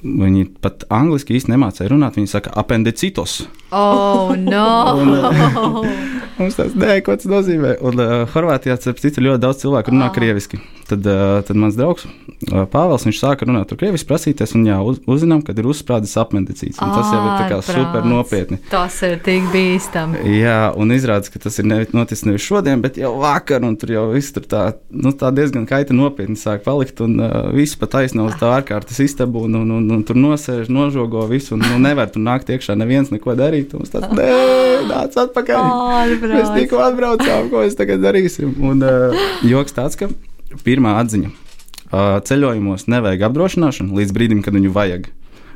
Viņi 0.03 0.49
pat 0.59 0.83
angliski 0.91 1.37
īsti 1.37 1.53
nemācīja 1.53 1.87
runāt. 1.93 2.17
Viņi 2.19 2.27
saka, 2.33 2.51
apendicitos. 2.59 3.37
Oh, 3.71 4.33
no! 4.35 4.65
Mums 6.39 6.57
tas 6.57 6.73
nē, 6.75 6.97
ko 7.05 7.15
tas 7.15 7.29
nozīmē. 7.29 7.77
Un 7.87 8.01
uh, 8.03 8.13
Horvātijā, 8.33 8.75
starp 8.81 8.99
citu, 8.99 9.23
ļoti 9.23 9.43
daudz 9.45 9.63
cilvēku 9.63 9.93
runā 9.93 10.09
Ah. 10.09 10.15
krieviski. 10.15 10.59
Tad, 10.83 11.05
tad 11.47 11.55
mans 11.59 11.77
draugs 11.79 12.03
Pāvils, 12.43 13.05
sāka 13.15 13.47
runāt 13.47 13.69
tur 13.71 13.79
krieviski, 13.79 14.07
prasīties, 14.09 14.51
un 14.57 14.65
jā, 14.67 14.75
uz, 14.83 14.99
uzzinām, 15.07 15.39
ka 15.45 15.55
ir 15.55 15.67
uzsprādzis 15.71 16.17
apendicīts. 16.19 16.81
un 16.83 16.91
Tas 16.91 17.11
jau 17.13 17.21
ir 17.23 17.61
super 17.63 18.03
nopietni. 18.07 18.59
Tas 18.71 18.97
ir 19.07 19.19
tik 19.23 19.47
bīstami. 19.53 20.23
Jā, 20.41 20.73
un 20.75 20.91
izrādās, 20.95 21.31
ka 21.31 21.39
tas 21.45 21.59
ir 21.61 21.67
nevi- 21.69 21.87
noticis 21.95 22.25
nevis 22.27 22.43
šodien, 22.43 22.81
bet 22.83 22.99
jau 22.99 23.13
vakar, 23.21 23.63
un 23.63 23.77
tur 23.79 23.93
jau 23.95 24.03
viss 24.11 24.33
tur 24.35 24.43
tā, 24.49 24.63
nu, 24.91 25.13
tā 25.15 25.31
diezgan 25.35 25.67
kaita 25.69 25.95
nopietni 25.95 26.35
sāk 26.39 26.65
palikt, 26.67 26.99
un 27.05 27.15
uh, 27.21 27.47
viss 27.55 27.79
pat 27.79 27.95
aizsnā 28.01 28.27
uz 28.27 28.35
tā 28.41 28.51
ārkārtas 28.57 28.99
istabu, 29.05 29.45
un, 29.47 29.55
un, 29.61 29.71
un, 29.79 29.87
un 29.97 30.03
tur 30.03 30.19
nosēž, 30.19 30.67
nožogo 30.73 31.23
visu, 31.31 31.55
un 31.55 31.63
nu, 31.63 31.79
nevar 31.79 32.11
tur 32.11 32.25
nākt 32.25 32.51
iekšā 32.51 32.75
neviens 32.79 33.13
neko 33.13 33.37
darīt. 33.39 33.73
un 33.77 33.87
tas 33.87 34.09
nē, 34.11 34.27
nāc 34.91 35.15
atpakaļ. 35.25 35.63
Mēs 35.63 36.19
Ārprāts. 36.19 36.53
tikko 36.59 36.83
atbraucām, 36.89 37.49
ko 37.53 37.63
mēs 37.63 37.79
tagad 37.79 38.03
darīsim. 38.03 38.53
Un 38.59 38.83
uh, 38.83 39.25
joks 39.47 39.75
tāds, 39.75 39.99
ka 39.99 40.11
pirmā 40.63 40.97
atziņa. 41.01 41.29
Ceļojumos 42.25 42.87
nevajag 42.89 43.27
apdrošināšanu 43.29 43.93
līdz 43.99 44.15
brīdim, 44.15 44.39
kad 44.45 44.55
viņu 44.57 44.71
vajag. 44.73 45.11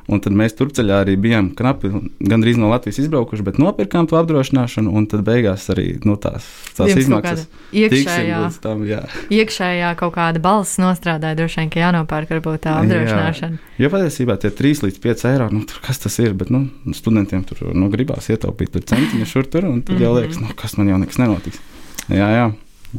Un 0.08 0.22
tad 0.24 0.32
mēs 0.32 0.54
turpceļā 0.56 1.02
arī 1.04 1.18
bijām 1.20 1.50
knapi, 1.52 1.90
gandrīz 2.32 2.56
no 2.56 2.70
Latvijas 2.72 3.02
izbraukuši, 3.02 3.44
bet 3.44 3.58
nopirkām 3.60 4.06
to 4.08 4.16
apdrošināšanu. 4.16 4.94
Un 4.96 5.04
tad 5.12 5.26
beigās 5.28 5.66
arī 5.74 5.98
nu, 6.08 6.14
tās, 6.16 6.46
tās 6.78 6.94
Jums 6.94 7.02
izmaksas 7.02 7.42
iekšējā, 7.76 8.38
tam. 8.64 8.86
Jā. 8.88 9.02
iekšējā 9.36 9.90
kaut 10.00 10.14
kāda 10.16 10.40
balss 10.40 10.78
nostrādāja, 10.80 11.36
droši 11.42 11.60
vien, 11.60 11.72
ka 11.74 11.82
jānopērk 11.82 12.32
varbūt 12.38 12.64
tā 12.64 12.78
apdrošināšana. 12.86 13.60
Jo 13.84 13.90
patiesībā 13.92 14.38
tie 14.40 14.54
3 14.62 14.86
līdz 14.88 15.02
5 15.04 15.26
eiro, 15.34 15.50
nu, 15.52 15.66
tur, 15.68 15.82
kas 15.84 16.00
tas 16.06 16.16
ir? 16.24 16.32
Bet 16.40 16.54
nu, 16.56 16.70
studentiem 16.96 17.44
tur 17.44 17.74
nu, 17.76 17.90
gribās 17.92 18.30
ietaupīt 18.32 18.72
tur 18.78 18.88
centiņu 18.88 19.28
šur 19.28 19.52
tur, 19.52 19.68
un 19.68 19.82
tad 19.84 20.00
jau 20.00 20.14
Mhm. 20.16 20.22
liekas, 20.22 20.40
nu, 20.40 20.56
kas 20.56 20.78
man 20.80 20.88
jau 20.88 21.02
nekas 21.04 21.20
nenotiks. 21.20 21.60
Jā, 22.08 22.32
jā. 22.32 22.48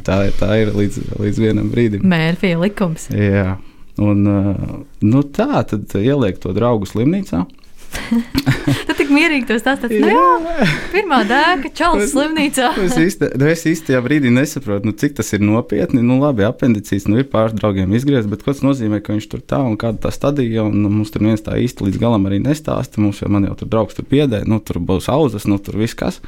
Tā, 0.05 0.19
tā 0.37 0.51
ir 0.61 0.73
līdz, 0.75 0.99
līdz 1.17 1.39
vienam 1.41 1.71
brīdim. 1.73 2.03
Mērfija 2.07 2.59
likums. 2.61 3.07
Jā, 3.09 3.57
un 3.97 4.27
uh, 4.29 4.59
nu, 5.01 5.23
tā 5.25 5.63
tad 5.69 5.95
ieliek 5.97 6.37
to 6.43 6.53
draugu 6.55 6.89
slimnīcā. 6.89 7.45
Tu 8.87 8.95
tik 8.97 9.09
mierīgi 9.13 9.47
to 9.49 9.57
stāstāt. 9.59 9.93
Nu, 10.01 10.09
jā, 10.11 10.67
pirmā 10.93 11.21
dēka, 11.29 11.71
čalis 11.77 12.13
slimnīcā. 12.13 12.71
Es 12.85 12.97
īsti, 12.99 13.31
es 13.49 13.65
īstajā 13.69 14.01
brīdī 14.05 14.31
nesaprotu, 14.33 14.89
nu, 14.89 14.93
cik 14.97 15.17
tas 15.19 15.31
ir 15.35 15.43
nopietni. 15.45 16.03
Nu, 16.05 16.19
labi, 16.21 16.45
apendicīts, 16.47 17.07
nu, 17.09 17.19
ir 17.21 17.29
pāris 17.31 17.55
draugiem 17.57 17.93
izgriezts, 17.97 18.29
bet 18.31 18.45
ko 18.45 18.53
tas 18.53 18.63
nozīmē, 18.65 19.01
ka 19.05 19.15
viņš 19.15 19.29
tur 19.31 19.41
tā 19.41 19.61
un 19.65 19.77
kāda 19.79 20.05
tā 20.05 20.13
stadija, 20.13 20.67
un 20.67 20.77
nu, 20.83 20.93
mums 20.99 21.13
tur 21.13 21.25
viens 21.25 21.43
tā 21.45 21.57
īsti 21.61 21.87
līdz 21.87 22.01
galam 22.01 22.29
arī 22.29 22.41
nestāsta. 22.43 23.01
Mums 23.01 23.23
jau, 23.23 23.31
man 23.33 23.49
jau 23.49 23.57
tur 23.61 23.73
draugs 23.73 23.97
tur 23.97 24.07
piedē, 24.09 24.43
nu, 24.49 24.61
tur 24.63 24.81
būs 24.83 25.09
auzas, 25.13 25.49
nu, 25.49 25.59
tur 25.61 25.79
viss 25.81 25.97
kas. 25.97 26.21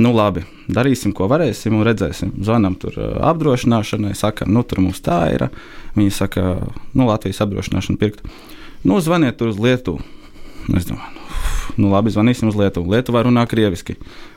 Nu, 0.00 0.14
labi, 0.16 0.46
darīsim, 0.74 1.12
ko 1.16 1.28
varēsim, 1.30 1.76
un 1.76 1.86
redzēsim. 1.86 2.32
Zvanām 2.44 2.76
tur 2.80 2.96
apdrošināšanai, 3.30 4.14
sakām, 4.18 4.52
nu, 4.54 4.64
tur 4.66 4.82
mums 4.84 5.02
tā 5.04 5.20
ir. 5.34 5.46
Viņi 5.96 6.14
saka, 6.16 6.56
nu, 6.96 7.06
Latvijas 7.08 7.42
apdrošināšana 7.44 8.00
pirkt. 8.00 8.24
Nu, 8.82 8.98
zvaniet 9.04 9.38
tur 9.38 9.52
uz 9.52 9.60
Lietuvu. 9.62 10.02
Es 10.72 10.86
domāju, 10.86 11.14
nu, 11.76 11.86
nu, 11.86 11.92
labi, 11.94 12.12
zvanīsim 12.14 12.50
uz 12.50 12.58
Lietuvu. 12.58 12.92
Lietuvā 12.94 13.24
runā 13.26 13.44
krieviski, 13.50 13.96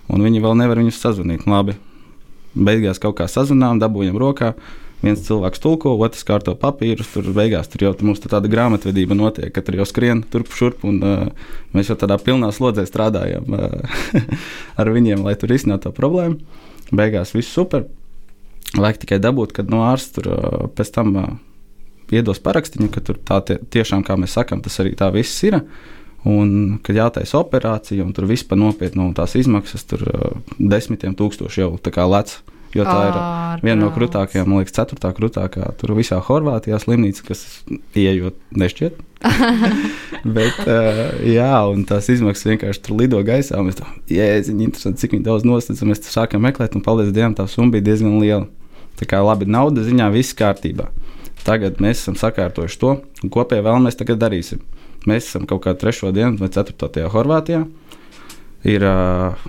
un 0.10 0.26
viņi 0.26 0.42
vēl 0.44 0.58
nevar 0.62 0.82
viņus 0.82 1.02
sazvanīt. 1.02 1.46
Nu, 1.46 1.58
Labi, 1.58 1.78
beigās 2.56 3.02
kaut 3.02 3.20
kā 3.20 3.30
sazvanām, 3.30 3.82
dabūjam 3.82 4.18
rokā. 4.22 4.54
Viens 5.04 5.22
cilvēks 5.26 5.62
tulko, 5.62 5.92
otrs 6.02 6.24
kārto 6.26 6.56
papīrus. 6.58 7.12
Tur 7.14 7.28
beigās 7.36 7.68
tur 7.72 7.84
jau 7.86 7.92
mums 8.06 8.22
tur 8.24 8.32
tāda 8.32 8.50
grāmatvedība 8.52 9.18
notiek, 9.18 9.52
ka 9.54 9.64
tur 9.66 9.78
jau 9.80 9.88
skrien 9.90 10.24
turp 10.32 10.54
šurp. 10.56 10.86
Un, 10.88 11.02
uh, 11.04 11.50
mēs 11.76 11.92
jau 11.92 11.98
tādā 12.00 12.18
pilnā 12.22 12.52
slodzē 12.56 12.88
strādājam 12.88 13.58
uh, 13.58 14.00
ar 14.82 14.94
viņiem, 14.96 15.26
lai 15.26 15.36
tur 15.40 15.52
risinātu 15.54 15.90
to 15.90 15.98
problēmu. 16.00 16.40
Beigās 16.96 17.36
viss 17.36 17.54
super. 17.54 17.86
Vajag 18.76 19.04
tikai 19.04 19.20
dabūt, 19.24 19.54
kad 19.56 19.70
no 19.72 19.84
ārsta 19.88 20.20
tur 20.20 20.32
uh, 20.32 20.64
pēc 20.76 20.94
tam 20.96 21.14
uh, 21.20 21.30
iedos 22.14 22.42
parakstīnu, 22.44 22.90
ka 22.94 23.04
tur 23.06 23.20
tā 23.20 23.42
tie, 23.46 23.60
tiešām, 23.78 24.04
kā 24.06 24.18
mēs 24.20 24.36
sakām, 24.40 24.64
tas 24.66 24.80
arī 24.84 24.96
tā 24.98 25.12
viss 25.14 25.44
ir. 25.48 25.62
Un, 26.26 26.80
kad 26.82 26.98
jātaisa 26.98 27.38
operācija, 27.38 28.02
un 28.02 28.14
tur 28.18 28.26
viss 28.26 28.48
par 28.48 28.58
nopietnu, 28.58 29.12
un 29.12 29.14
tās 29.14 29.36
izmaksas 29.38 29.86
tur 29.86 30.02
uh, 30.10 30.44
desmitiem 30.58 31.14
tūkstoši 31.18 31.62
jau 31.62 31.76
tā 31.78 31.94
kā 31.94 32.08
lec. 32.10 32.40
Jo 32.76 32.84
tā 32.84 32.96
ir 33.08 33.18
viena 33.64 33.86
no 33.86 33.90
krūtākajām, 33.96 34.50
man 34.52 34.62
liekas, 34.62 34.76
ceturtā 34.76 35.14
krūtākā. 35.16 35.70
Tur 35.80 35.94
visā 35.96 36.20
Horvātijā 36.24 36.80
slimnīca, 36.82 37.24
kas 37.30 37.46
ieejot 37.96 38.36
nešķiet. 38.52 39.00
Bet, 40.36 40.60
uh, 40.68 41.00
jā, 41.24 41.54
un 41.72 41.86
tās 41.88 42.10
izmaksas 42.12 42.50
vienkārši 42.52 42.84
tur 42.84 43.00
lido 43.00 43.22
gaisā. 43.26 43.62
Mēs 43.64 43.80
tam 43.80 43.96
jēdziņi, 44.12 44.68
interesanti, 44.68 45.06
cik 45.06 45.18
daudz 45.26 45.48
nostādām. 45.48 45.94
Mēs 45.94 46.04
sākām 46.12 46.44
meklēt, 46.44 46.76
un 46.76 46.84
paldies 46.86 47.16
Dievam, 47.16 47.38
tā 47.38 47.48
summa 47.50 47.78
bija 47.78 47.88
diezgan 47.88 48.20
liela. 48.20 48.46
Tā 49.00 49.08
kā 49.08 49.24
labi, 49.24 49.48
nauda 49.48 49.84
ziņā 49.88 50.12
viss 50.14 50.36
kārtībā. 50.38 50.90
Tagad 51.46 51.80
mēs 51.84 52.02
esam 52.02 52.16
sakārtojuši 52.20 52.80
to, 52.82 52.96
un 53.24 53.32
kopēji 53.32 53.64
vēl 53.66 53.84
mēs 53.84 54.00
tagad 54.00 54.20
darīsim. 54.24 54.64
Mēs 55.06 55.28
esam 55.30 55.46
kaut 55.48 55.62
kā 55.66 55.76
trešo 55.78 56.10
dienu 56.16 56.40
vai 56.42 56.50
ceturto 56.50 56.90
tajā 56.92 57.12
Horvātijā. 57.14 57.66
Ir, 58.66 58.86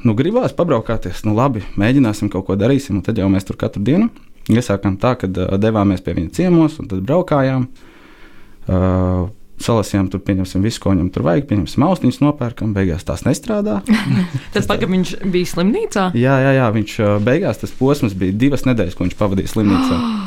nu, 0.04 0.14
gribās 0.18 0.54
pabraukāties, 0.56 1.24
nu, 1.26 1.34
labi, 1.36 1.64
mēģināsim 1.80 2.30
kaut 2.32 2.46
ko 2.48 2.56
darīsim, 2.60 2.98
un 2.98 3.06
tad 3.06 3.18
jau 3.20 3.28
mēs 3.32 3.48
tur 3.48 3.58
katru 3.60 3.84
dienu 3.86 4.10
iesākām 4.52 4.98
tā, 5.02 5.16
ka 5.18 5.26
devāmies 5.58 6.04
pie 6.04 6.14
viņa 6.14 6.36
ciemos, 6.36 6.78
un 6.82 6.90
tad 6.90 7.02
braukājām. 7.06 7.66
Uh, 8.66 9.26
Salasījām, 9.56 10.10
tur 10.12 10.20
pieņemsim 10.20 10.60
visu, 10.60 10.82
ko 10.82 10.90
viņam 10.92 11.06
tur 11.14 11.24
vajag. 11.24 11.46
Pieņemsim, 11.48 11.84
austiņas 11.86 12.18
nopērkam, 12.20 12.74
beigās 12.76 13.06
tās 13.08 13.22
nestrādā. 13.24 13.78
Tad 14.52 14.68
pagaidām 14.68 14.92
viņš 14.98 15.14
bija 15.32 15.48
slimnīcā. 15.48 16.10
jā, 16.12 16.34
jā, 16.44 16.52
jā, 16.58 16.66
viņš 16.76 16.98
beigās 17.24 17.62
tas 17.62 17.72
posms 17.78 18.12
bija 18.20 18.36
divas 18.36 18.66
nedēļas, 18.68 18.98
ko 18.98 19.06
viņš 19.06 19.16
pavadīja 19.16 19.54
slimnīcā. 19.54 20.00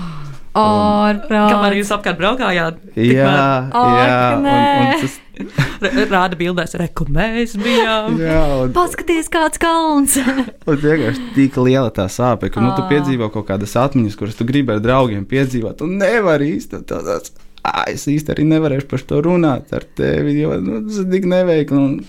Ārprāt. 0.58 1.52
Kamēr 1.54 1.76
jūs 1.78 1.92
apkārt 1.94 2.18
braukājāt, 2.20 2.78
jā, 2.98 3.26
Ak, 3.70 3.76
jā, 3.76 4.16
un, 4.34 4.48
un 4.50 5.04
tas, 5.04 5.18
rāda 6.14 6.36
bildēs, 6.40 6.74
re, 6.82 6.88
kur 6.98 7.12
mēs 7.14 7.54
bijām. 7.62 8.18
jā, 8.20 8.40
un, 8.64 8.74
Paskaties, 8.76 9.30
kāds 9.32 9.62
kalns! 9.62 10.18
Un 10.70 10.80
vienkārši 10.82 11.28
tik 11.36 11.60
liela 11.62 11.92
tā 11.96 12.08
sāpe, 12.12 12.50
ka 12.54 12.64
nu, 12.64 12.72
tu 12.78 12.84
piedzīvo 12.90 13.30
kaut 13.34 13.48
kādas 13.52 13.76
atmiņas, 13.80 14.18
kuras 14.20 14.36
tu 14.40 14.48
gribi 14.50 14.74
ar 14.76 14.82
draugiem 14.84 15.24
piedzīvot. 15.30 15.86
Un 15.86 15.96
nevari 16.02 16.50
īstenībā 16.58 16.86
tādas. 16.96 17.32
"Ā, 17.64 17.86
Es 17.94 18.08
īstenībā 18.08 18.36
arī 18.38 18.46
nevarēšu 18.50 18.88
par 18.90 19.06
to 19.06 19.22
runāt 19.22 19.74
ar 19.76 19.84
tevi, 19.96 20.40
jo 20.42 20.58
nu, 20.64 20.82
tas 20.88 20.98
ir 21.04 21.10
tik 21.14 21.26
neveikli. 21.30 21.78
Un, 21.78 22.00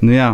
nu, 0.00 0.12
jā, 0.12 0.28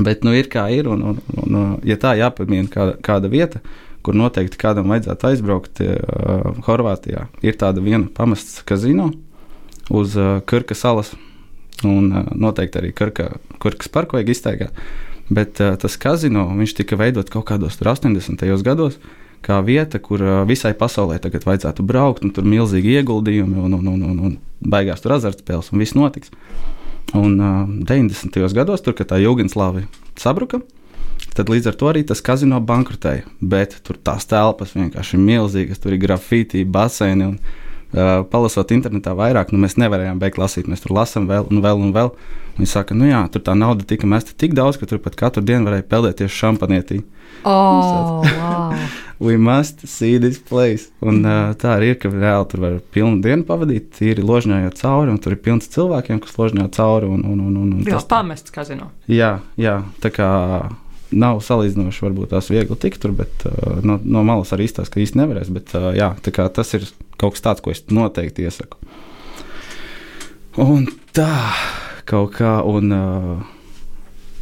bet 0.00 0.24
nu, 0.24 0.32
ir 0.36 0.48
kā 0.52 0.68
ir. 0.74 0.88
Un, 0.92 1.02
un, 1.02 1.20
un, 1.36 1.54
un, 1.54 1.76
ja 1.88 1.96
tā 2.00 2.14
jāpamina 2.18 2.68
kāda, 2.72 2.96
kāda 3.04 3.30
vieta, 3.32 3.60
kur 4.06 4.16
noteikti 4.16 4.58
kādam 4.60 4.90
vajadzētu 4.92 5.28
aizbraukt 5.30 5.82
uh, 5.84 6.54
Horvātijā, 6.66 7.26
ir 7.44 7.58
tāda 7.60 7.82
viena 7.84 8.06
pamests 8.14 8.62
kazino 8.68 9.10
uz 9.90 10.16
uh, 10.16 10.38
Kirka 10.46 10.74
salas. 10.74 11.14
Un 11.84 12.10
uh, 12.12 12.26
noteikti 12.36 12.80
arī 12.80 12.92
Kirka, 12.96 13.30
Kirkas 13.62 13.88
parku 13.92 14.18
vajag 14.18 14.34
iztaigāt. 14.34 14.84
Bet 15.30 15.60
uh, 15.62 15.76
tas 15.80 15.96
kazino 16.00 16.48
tika 16.76 16.96
veidots 16.96 17.30
kaut 17.30 17.46
kādos 17.48 17.78
tur 17.78 17.92
80. 17.92 18.62
gados. 18.62 18.98
Kā 19.40 19.62
vieta, 19.64 19.98
kur 19.98 20.20
uh, 20.20 20.42
visai 20.44 20.74
pasaulē 20.76 21.16
tagad 21.18 21.46
vajadzētu 21.48 21.82
braukt, 21.86 22.24
un 22.24 22.30
tur 22.30 22.44
ir 22.44 22.50
milzīgi 22.50 22.98
ieguldījumi, 23.00 23.56
un, 23.56 23.72
un, 23.78 23.86
un, 23.88 24.02
un, 24.02 24.18
un 24.20 24.34
beigās 24.60 25.00
tur 25.00 25.16
azartspēles, 25.16 25.72
un 25.72 25.80
viss 25.80 25.96
notiks. 25.96 26.28
Un 27.16 27.38
uh, 27.40 27.64
90. 27.88 28.36
gados, 28.52 28.84
tur, 28.84 28.94
kad 28.98 29.08
tā 29.08 29.20
Jugoslāvija 29.22 29.88
sabruka, 30.20 30.60
tad 31.36 31.50
līdz 31.52 31.70
ar 31.72 31.78
to 31.80 31.90
arī 31.92 32.04
tas 32.06 32.22
kazino 32.24 32.60
bankrotēja. 32.60 33.26
Bet 33.40 33.80
tur 33.86 33.98
tās 34.02 34.26
telpas 34.30 34.76
vienkārši 34.76 35.16
ir 35.18 35.26
milzīgas, 35.26 35.82
tur 35.82 35.96
ir 35.96 36.02
grafiti, 36.06 36.64
baseini. 36.64 37.32
Un, 37.32 37.40
Uh, 37.90 38.20
palasot 38.30 38.70
internetā 38.70 39.10
vairāk, 39.18 39.48
nu, 39.50 39.58
mēs 39.58 39.74
nevarējām 39.74 40.20
beigt 40.22 40.36
lasīt. 40.38 40.68
Mēs 40.70 40.84
tur 40.84 40.92
lasām 40.94 41.24
vēl 41.26 41.48
un 41.50 41.58
vēl 41.58 41.80
un 41.82 41.88
vēl. 41.90 42.12
Viņi 42.54 42.68
saka, 42.70 42.94
nu 42.94 43.08
jā, 43.08 43.24
tur 43.34 43.42
tā 43.42 43.56
nauda 43.58 43.82
tika 43.82 44.06
mesta 44.06 44.30
tik 44.38 44.52
daudz, 44.54 44.76
ka 44.78 44.86
tur 44.86 45.00
pat 45.02 45.16
katru 45.18 45.42
dienu 45.42 45.66
varēja 45.66 45.88
peldēties 45.90 46.30
šampanietī. 46.30 47.00
Oh, 47.42 48.22
wow. 48.22 48.76
We 49.18 49.34
must 49.42 49.82
see 49.90 50.20
this 50.22 50.38
place. 50.38 50.86
Un, 51.02 51.18
uh, 51.26 51.50
tā 51.58 51.72
arī 51.80 51.90
ir, 51.96 51.98
ka 51.98 52.12
reāli 52.14 52.46
tur 52.52 52.62
var 52.62 52.76
pilnu 52.94 53.18
dienu 53.26 53.42
pavadīt, 53.48 53.90
tīri 53.98 54.22
ložņājot 54.22 54.78
cauri, 54.84 55.10
un 55.10 55.18
tur 55.18 55.34
ir 55.34 55.42
pilns 55.42 55.66
cilvēkiem, 55.74 56.22
kas 56.22 56.38
ložņā 56.38 56.68
cauri. 56.78 57.10
Un, 57.10 57.26
un, 57.26 57.42
un, 57.42 57.56
un, 57.64 57.74
un 57.74 57.82
Jā, 57.82 57.96
tas, 57.98 58.06
pamests 58.06 58.54
kazino. 58.54 58.92
jā, 59.10 59.40
jā, 59.58 59.80
tā 59.98 60.14
kā 60.14 60.30
nav 61.12 61.40
salīdzinoši, 61.44 62.04
varbūt 62.06 62.32
tās 62.34 62.50
viegli 62.52 62.76
tikt 62.80 63.02
tur, 63.02 63.14
bet 63.16 63.46
uh, 63.48 63.80
no, 63.86 63.98
no 64.02 64.24
malas 64.26 64.52
arī 64.54 64.68
izstāsta, 64.68 64.94
ka 64.94 65.02
īsti 65.02 65.20
nevarēs. 65.20 65.52
Bet, 65.54 65.74
uh, 65.78 65.90
jā, 65.96 66.12
tas 66.22 66.74
ir 66.78 66.86
kaut 67.20 67.36
kas 67.36 67.44
tāds, 67.46 67.64
ko 67.64 67.74
es 67.74 67.82
noteikti 67.90 68.46
iesaku. 68.46 68.78
Un 70.60 70.88
tā 71.16 71.30
kaut 72.08 72.34
kā, 72.38 72.58
un 72.66 72.94
uh, 72.94 73.48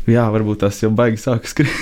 jā, 0.08 0.24
varbūt 0.32 0.64
tas 0.64 0.78
jau 0.82 0.92
baigi 0.94 1.20
sāk 1.20 1.48
skriet. 1.48 1.74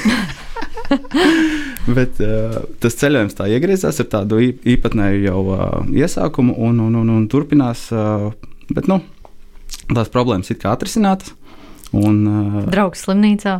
Bet 1.97 2.19
uh, 2.23 2.59
tas 2.83 2.99
ceļojums 2.99 3.37
tā 3.39 3.47
iegriezās 3.51 4.01
ar 4.03 4.09
tādu 4.11 4.41
īpatnēju 4.43 5.23
jau 5.29 5.41
uh, 5.55 5.65
iesākumu 5.95 6.57
un, 6.67 6.81
un, 6.83 6.99
un, 7.03 7.13
un 7.15 7.27
turpinās. 7.31 7.87
Uh, 7.95 8.33
bet 8.75 8.89
nu, 8.91 8.99
tās 9.87 10.11
problēmas 10.11 10.51
ir 10.51 10.59
kā 10.63 10.73
atrisinātas. 10.75 11.35
Un, 11.97 12.17
uh, 12.29 12.57
Draugs 12.69 13.05
slimnīcā. 13.07 13.59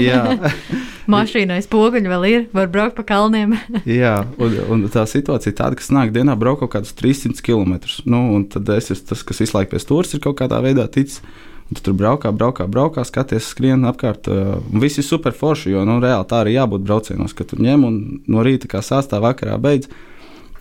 jā, 0.00 0.20
Mašīnai 1.12 1.58
spoguļi 1.62 2.10
vēl 2.10 2.24
ir, 2.30 2.46
var 2.56 2.70
braukt 2.72 2.96
pa 2.98 3.04
kalniem. 3.06 3.56
jā 4.00 4.18
un, 4.42 4.56
un 4.72 4.86
tā 4.92 5.04
situācija 5.08 5.52
ir 5.52 5.58
tāda, 5.58 5.78
ka 5.78 5.96
nāk 5.96 6.14
dienā 6.14 6.36
braukt 6.38 6.64
kaut 6.64 6.74
kādus 6.76 6.96
300 6.98 7.44
km. 7.44 7.76
Nu, 8.08 8.22
un 8.36 8.46
tad 8.50 8.70
es 8.74 8.90
esmu 8.94 9.12
tas, 9.12 9.26
kas 9.26 9.44
visu 9.44 9.58
laiku 9.58 9.74
pie 9.74 9.82
stūres 9.82 10.16
ir 10.16 10.24
kaut 10.24 10.38
kādā 10.40 10.62
veidā 10.64 10.88
ticis. 10.90 11.20
Tu 11.66 11.82
tur 11.82 11.96
braukā, 11.98 12.30
braukā, 12.30 12.68
braukā, 12.70 13.02
skaties, 13.02 13.48
skrien 13.50 13.82
apkārt. 13.90 14.28
Uh, 14.30 14.60
viss 14.70 15.00
ir 15.02 15.06
super 15.06 15.34
forši, 15.34 15.72
jo 15.74 15.82
nu, 15.88 15.96
reāli 16.02 16.28
tā 16.30 16.44
arī 16.44 16.52
jābūt 16.54 16.84
braucienos, 16.86 17.34
ka 17.34 17.42
tu 17.42 17.58
ņem 17.58 17.86
un 17.88 17.96
no 18.30 18.44
rīta 18.46 18.70
kā 18.70 18.84
sastāvā 18.86 19.32
vakarā 19.32 19.56
beidz. 19.58 19.90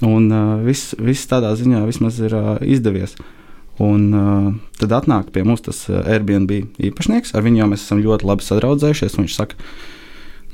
Un 0.01 0.25
uh, 0.33 0.55
viss, 0.65 0.95
viss 0.97 1.29
tādā 1.29 1.53
ziņā 1.55 1.83
vismaz 1.85 2.17
ir 2.25 2.33
uh, 2.33 2.55
izdevies. 2.65 3.13
Un 3.83 4.05
uh, 4.15 4.53
tad 4.79 4.93
atnāk 4.95 5.33
pie 5.35 5.43
mums 5.43 5.65
tas 5.65 5.81
uh, 5.89 5.99
Airbnb 6.07 6.51
īpašnieks. 6.79 7.33
Ar 7.35 7.43
viņu 7.43 7.63
jau 7.63 7.67
mēs 7.71 7.83
esam 7.83 8.03
ļoti 8.03 8.27
labi 8.29 8.45
sadraudzējušies. 8.47 9.17
Viņš 9.19 9.35
saka, 9.35 9.59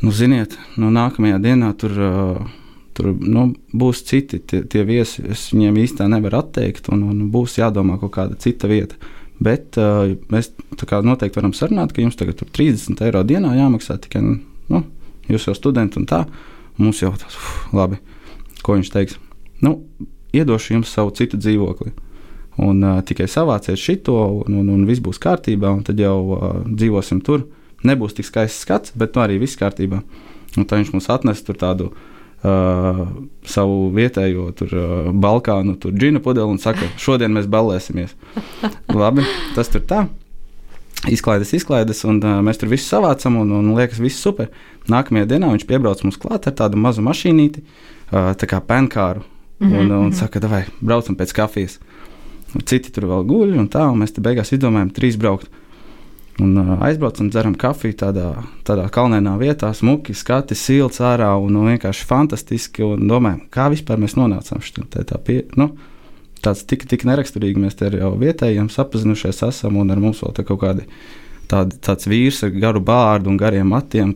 nu, 0.02 0.14
ziniet, 0.16 0.58
no 0.82 0.94
nākamajā 0.94 1.42
dienā 1.44 1.76
tur. 1.78 2.02
Uh, 2.02 2.58
Tur 2.92 3.14
nu, 3.24 3.46
būs 3.72 4.02
citi 4.04 4.42
tie, 4.44 4.66
tie 4.68 4.82
viesi. 4.84 5.22
Es 5.32 5.46
viņiem 5.54 5.78
īstenībā 5.80 6.10
nevaru 6.12 6.42
atteikt, 6.42 6.90
un, 6.92 7.06
un 7.08 7.30
būs 7.32 7.54
jādomā 7.56 7.96
kaut 8.02 8.12
kāda 8.18 8.36
cita 8.36 8.68
vieta. 8.68 8.98
Bet 9.40 9.80
uh, 9.80 10.12
mēs 10.28 10.52
noteikti 10.76 11.40
varam 11.40 11.56
sarunāt, 11.56 11.96
ka 11.96 12.04
jums 12.04 12.20
tagad 12.20 12.44
ir 12.44 12.52
30 12.52 13.00
eiro 13.08 13.24
dienā 13.24 13.56
jāmaksā 13.56 13.96
tikai 14.04 14.26
nu, 14.26 14.84
jūs 15.32 15.48
jau 15.48 15.56
studenti 15.56 16.02
un 16.02 16.10
tā. 16.12 16.26
Mums 16.82 17.00
jau 17.02 17.14
tas 17.16 17.40
labi. 17.72 18.02
Ko 18.62 18.76
viņš 18.76 18.92
teiks? 18.92 19.18
Nu, 19.64 19.78
iedošu 20.36 20.76
jums 20.76 20.92
savu 20.92 21.16
citu 21.16 21.40
dzīvokli. 21.40 21.96
Un 22.62 22.84
uh, 22.86 23.00
tikai 23.06 23.26
savāciet 23.32 23.80
šito, 23.80 24.16
un, 24.44 24.60
un, 24.62 24.70
un 24.70 24.86
viss 24.86 25.02
būs 25.02 25.20
kārtībā, 25.22 25.72
un 25.74 25.82
tad 25.88 26.00
jau 26.02 26.18
uh, 26.36 26.54
dzīvosim 26.68 27.24
tur. 27.26 27.48
Nebūs 27.88 28.14
tik 28.18 28.28
skaists 28.28 28.62
skats, 28.62 28.94
bet 28.94 29.16
nu, 29.18 29.24
arī 29.24 29.40
viss 29.42 29.58
kārtībā. 29.58 30.02
Un 30.60 30.68
tā 30.70 30.78
viņš 30.78 30.92
mums 30.94 31.10
atnes 31.10 31.42
tur 31.48 31.58
tādu 31.58 31.90
uh, 31.90 33.04
savu 33.48 33.90
vietējo 33.96 34.50
tur, 34.58 34.74
uh, 34.78 35.12
Balkānu 35.24 35.78
tur 35.82 35.96
džina 35.96 36.22
pudeli 36.22 36.54
un 36.54 36.62
saka, 36.62 36.92
šodien 37.06 37.34
mēs 37.34 37.50
ballēsimies. 37.50 38.14
Labi, 38.94 39.26
tas 39.56 39.72
tur 39.74 39.86
tā. 39.88 40.06
Izklaides, 41.10 41.56
izklaides, 41.58 42.04
un 42.06 42.20
uh, 42.22 42.40
mēs 42.46 42.62
tur 42.62 42.70
visu 42.70 42.86
savācam, 42.86 43.40
un, 43.42 43.56
un 43.58 43.74
liekas, 43.74 44.02
viss 44.04 44.22
super. 44.22 44.52
Nākamajā 44.92 45.32
dienā 45.34 45.50
viņš 45.56 45.66
piebrauc 45.70 46.04
mums 46.06 46.20
klāt 46.22 46.46
ar 46.46 46.54
tādu 46.60 46.78
mazu 46.78 47.02
mašīnīti, 47.06 47.64
uh, 47.64 48.36
tā 48.38 48.50
kā 48.50 48.62
penkāru, 48.62 49.26
un, 49.62 49.74
un, 49.82 49.96
un 49.98 50.14
saka, 50.14 50.44
vai 50.52 50.68
braucam 50.82 51.18
pēc 51.18 51.34
kafijas. 51.38 51.80
Un 51.82 51.91
Citi 52.52 52.92
tur 52.92 53.08
vēl 53.08 53.28
guļ, 53.30 53.58
un 53.62 53.68
tā, 53.72 53.86
un 53.88 54.02
mēs 54.02 54.16
te 54.16 54.24
beigās 54.24 54.52
izdomājam 54.52 54.92
trīs 54.96 55.18
braukt. 55.20 55.48
Un 56.42 56.56
uh, 56.58 56.72
aizbraucam, 56.84 57.30
dzeram 57.30 57.56
kafiju 57.60 57.96
tādā, 58.00 58.28
tādā 58.68 58.88
kalnēnā 58.92 59.34
vietā, 59.40 59.70
smuki, 59.76 60.16
skati, 60.18 60.56
silts 60.58 61.02
ārā 61.04 61.30
un 61.40 61.54
nu, 61.54 61.66
vienkārši 61.68 62.08
fantastiski. 62.08 62.86
Un 62.88 63.08
domājam, 63.10 63.44
kā 63.54 63.68
vispār 63.72 64.00
mēs 64.02 64.18
nonācām 64.20 64.64
šeit. 64.64 64.82
Tā, 64.94 65.04
tā 65.08 65.20
pie, 65.22 65.42
nu, 65.60 65.70
tāds 66.44 66.64
tik, 66.68 66.88
tik 66.90 67.06
neraksturīgi 67.08 67.62
mēs 67.62 67.78
te 67.80 67.92
jau 67.94 68.14
vietējiem 68.20 68.72
sapazinušies 68.74 69.44
esam 69.48 69.80
un 69.82 69.92
ar 69.94 70.02
mums 70.04 70.24
vēl 70.24 70.36
te 70.38 70.48
kaut 70.48 70.64
kādi. 70.64 70.88
Tād, 71.52 71.76
tāds 71.84 72.08
vīrs 72.08 72.46
ar 72.48 72.54
garu 72.56 72.80
bārdu 72.88 73.28
un 73.28 73.38
gariem 73.40 73.68
matiem 73.68 74.14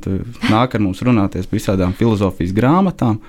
nāk 0.47 0.77
ar 0.77 0.83
mums 0.83 1.03
runāties 1.03 1.49
par 1.49 1.59
visādām 1.59 1.95
filozofijas 1.99 2.55
grāmatām. 2.55 3.19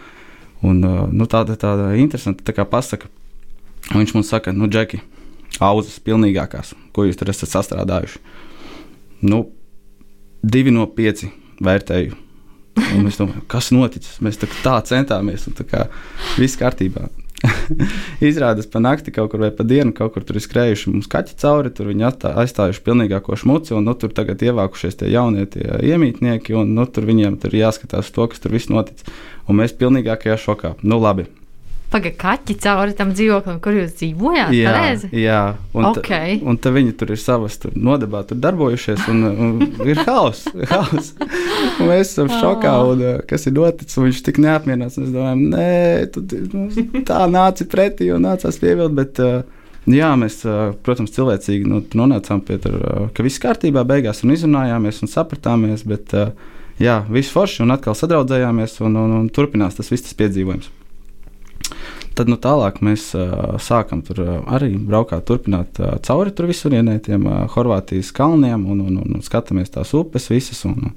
Un, 0.67 0.83
uh, 0.87 1.05
nu, 1.11 1.27
tāda 1.31 1.59
tāda 1.59 1.93
interesanta 1.99 2.47
tā 2.55 2.65
pasaka. 2.71 3.11
Un 3.93 4.03
viņš 4.03 4.15
mums 4.17 4.31
saka, 4.33 4.55
nu, 4.57 4.69
Džeki, 4.71 5.01
auzas 5.63 5.99
pilnīgākās, 6.03 6.75
ko 6.93 7.07
jūs 7.07 7.19
tur 7.21 7.31
esat 7.33 7.53
sastrādājuši. 7.53 8.23
Nu, 9.27 9.47
divi 10.43 10.75
no 10.75 10.87
pieci 10.91 11.31
vērtēju. 11.63 12.23
Un 12.97 13.07
es 13.09 13.17
domāju, 13.17 13.41
kas 13.49 13.71
noticis? 13.73 14.19
Mēs 14.25 14.37
tā, 14.41 14.49
tā 14.65 14.75
centāmies, 14.85 15.47
un 15.49 15.57
tā 15.57 15.65
kā 15.69 15.87
viss 16.37 16.59
kārtībā. 16.61 17.07
Izrādās, 18.29 18.69
pa 18.69 18.81
nakti 18.81 19.13
kaut 19.15 19.31
kur 19.33 19.43
vai 19.45 19.51
pa 19.55 19.65
dienu 19.67 19.95
kaut 19.97 20.15
kur 20.15 20.25
tur 20.27 20.39
ir 20.39 20.45
skrējuši 20.45 20.93
mums 20.93 21.09
kaķi 21.13 21.37
cauri, 21.41 21.73
tur 21.73 21.91
viņi 21.91 22.07
attā, 22.09 22.33
aizstājuši 22.43 22.83
pilnīgāko 22.85 23.37
šmuci, 23.39 23.75
un 23.77 23.89
nu, 23.89 23.97
tur 23.97 24.13
tagad 24.17 24.45
ievākušies 24.45 25.01
tie 25.01 25.11
jaunie 25.13 25.47
tie 25.53 25.65
iemītnieki, 25.93 26.57
un 26.57 26.75
nu, 26.77 26.87
tur 26.89 27.09
viņiem 27.09 27.39
tur 27.43 27.57
jāskatās 27.57 28.13
to, 28.13 28.29
kas 28.33 28.45
tur 28.45 28.57
viss 28.57 28.73
noticis. 28.73 29.09
Un 29.47 29.61
mēs 29.61 29.77
pilnīgākajā 29.79 30.39
šokā. 30.43 30.77
Nu, 30.83 30.99
labi, 31.01 31.29
Pagaidā, 31.87 32.17
kaķi 32.19 32.55
cauri 32.65 32.95
tam 32.99 33.13
dzīvoklim, 33.15 33.59
kur 33.63 33.77
jūs 33.79 33.93
dzīvojāt. 34.01 34.53
Jā, 34.57 34.71
pareizi? 34.73 35.11
jā. 35.15 35.41
un, 35.73 35.85
Ok. 35.93 36.09
ta, 36.09 36.21
un 36.51 36.59
tā 36.59 36.73
viņi 36.75 36.95
tur 36.99 37.13
ir 37.15 37.21
savas 37.23 37.59
tur 37.63 37.77
nodabā, 37.79 38.25
tur 38.27 38.41
darbojušies, 38.43 39.05
un, 39.13 39.23
un 39.31 39.85
ir 39.87 40.01
hauss. 40.09 40.49
Haus. 40.73 41.13
Un 41.79 41.87
Mēs 41.91 42.11
esam 42.11 42.31
šokā, 42.33 42.73
un 42.91 43.05
uh, 43.05 43.21
kas 43.29 43.47
ir 43.47 43.55
noticis. 43.55 43.97
un 44.01 44.09
Viņš 44.09 44.23
tik 44.27 44.41
neapmierināts. 44.43 44.99
Mēs 44.99 45.13
domājam, 45.15 45.45
nē, 45.53 46.11
tu, 46.15 46.25
nu, 46.53 46.89
tā 47.07 47.21
nāca 47.31 47.67
pretī 47.71 48.11
un 48.15 48.27
nācās 48.27 48.59
pievilkt. 48.63 48.97
Bet, 48.99 49.23
uh, 49.23 49.45
Jā, 49.87 50.09
mēs, 50.19 50.41
ā, 50.43 50.73
protams, 50.83 51.13
cilvēcīgi 51.15 51.69
nu, 51.71 51.79
nonācām 51.95 52.41
pie 52.43 52.57
tā, 52.59 52.73
ka 53.15 53.23
viss 53.23 53.39
kārtībā, 53.39 53.85
beigās 53.87 54.25
un 54.27 54.33
izrunājāmies 54.35 54.99
un 55.07 55.11
sapratāmies. 55.13 55.85
Bet, 55.87 56.11
jā, 56.83 56.97
viss 57.07 57.31
forši 57.31 57.63
un 57.63 57.71
atkal 57.77 57.95
sadraudzējāmies 57.95 58.81
un, 58.83 58.99
un, 58.99 59.15
un 59.21 59.29
turpinās 59.31 59.79
tas 59.79 59.93
viss 59.95 60.09
tas 60.09 60.19
piedzīvojums. 60.19 60.73
Tad 62.17 62.31
nu, 62.33 62.39
tālāk 62.41 62.79
mēs 62.85 63.11
uh, 63.19 63.59
sākam 63.61 64.01
tur 64.05 64.23
uh, 64.25 64.35
arī 64.57 64.73
braukāt, 64.81 65.27
turpināt 65.29 65.77
uh, 65.83 65.99
cauri 66.07 66.33
tur 66.33 66.49
visurienē, 66.49 66.97
tiem 67.05 67.27
uh, 67.29 67.43
Horvātijas 67.53 68.13
kalniem 68.17 68.65
un, 68.65 68.81
un, 68.87 68.99
un, 69.03 69.17
un 69.19 69.25
skatāmies 69.25 69.75
tās 69.75 69.93
upes 69.99 70.31
visas. 70.33 70.63
Un, 70.65 70.95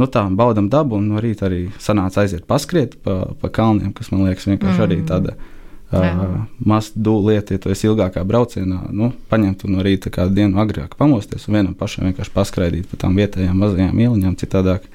nu, 0.00 0.08
tā 0.10 0.24
baudām 0.34 0.66
dabu, 0.72 0.98
un 0.98 1.12
no 1.12 1.22
rīta 1.22 1.46
arī 1.46 1.68
sanāca 1.82 2.24
aiziet 2.24 2.48
paskriet 2.50 2.98
pa, 3.04 3.20
pa 3.38 3.52
kalniem, 3.54 3.92
kas 3.94 4.10
man 4.10 4.26
liekas 4.26 4.48
vienkārši 4.50 4.80
mm. 4.80 4.86
arī 4.88 4.98
tāda 5.06 5.36
uh, 5.36 6.36
maza 6.58 7.16
lieta, 7.28 7.54
ja 7.54 7.62
tu 7.62 7.70
esi 7.70 7.86
ilgākā 7.86 8.24
braucienā, 8.26 8.88
nu, 8.90 9.12
paņemt 9.30 9.66
no 9.70 9.86
rīta 9.86 10.10
kādu 10.10 10.40
dienu 10.40 10.58
agrāk 10.62 10.96
pamosties 10.98 11.46
un 11.46 11.60
vienam 11.60 11.78
pašam 11.78 12.08
vienkārši 12.08 12.34
paskraidīt 12.34 12.90
pa 12.90 13.04
tām 13.04 13.18
vietējām 13.20 13.62
mazajām 13.62 14.06
ieliņām 14.08 14.38
citādāk. 14.42 14.90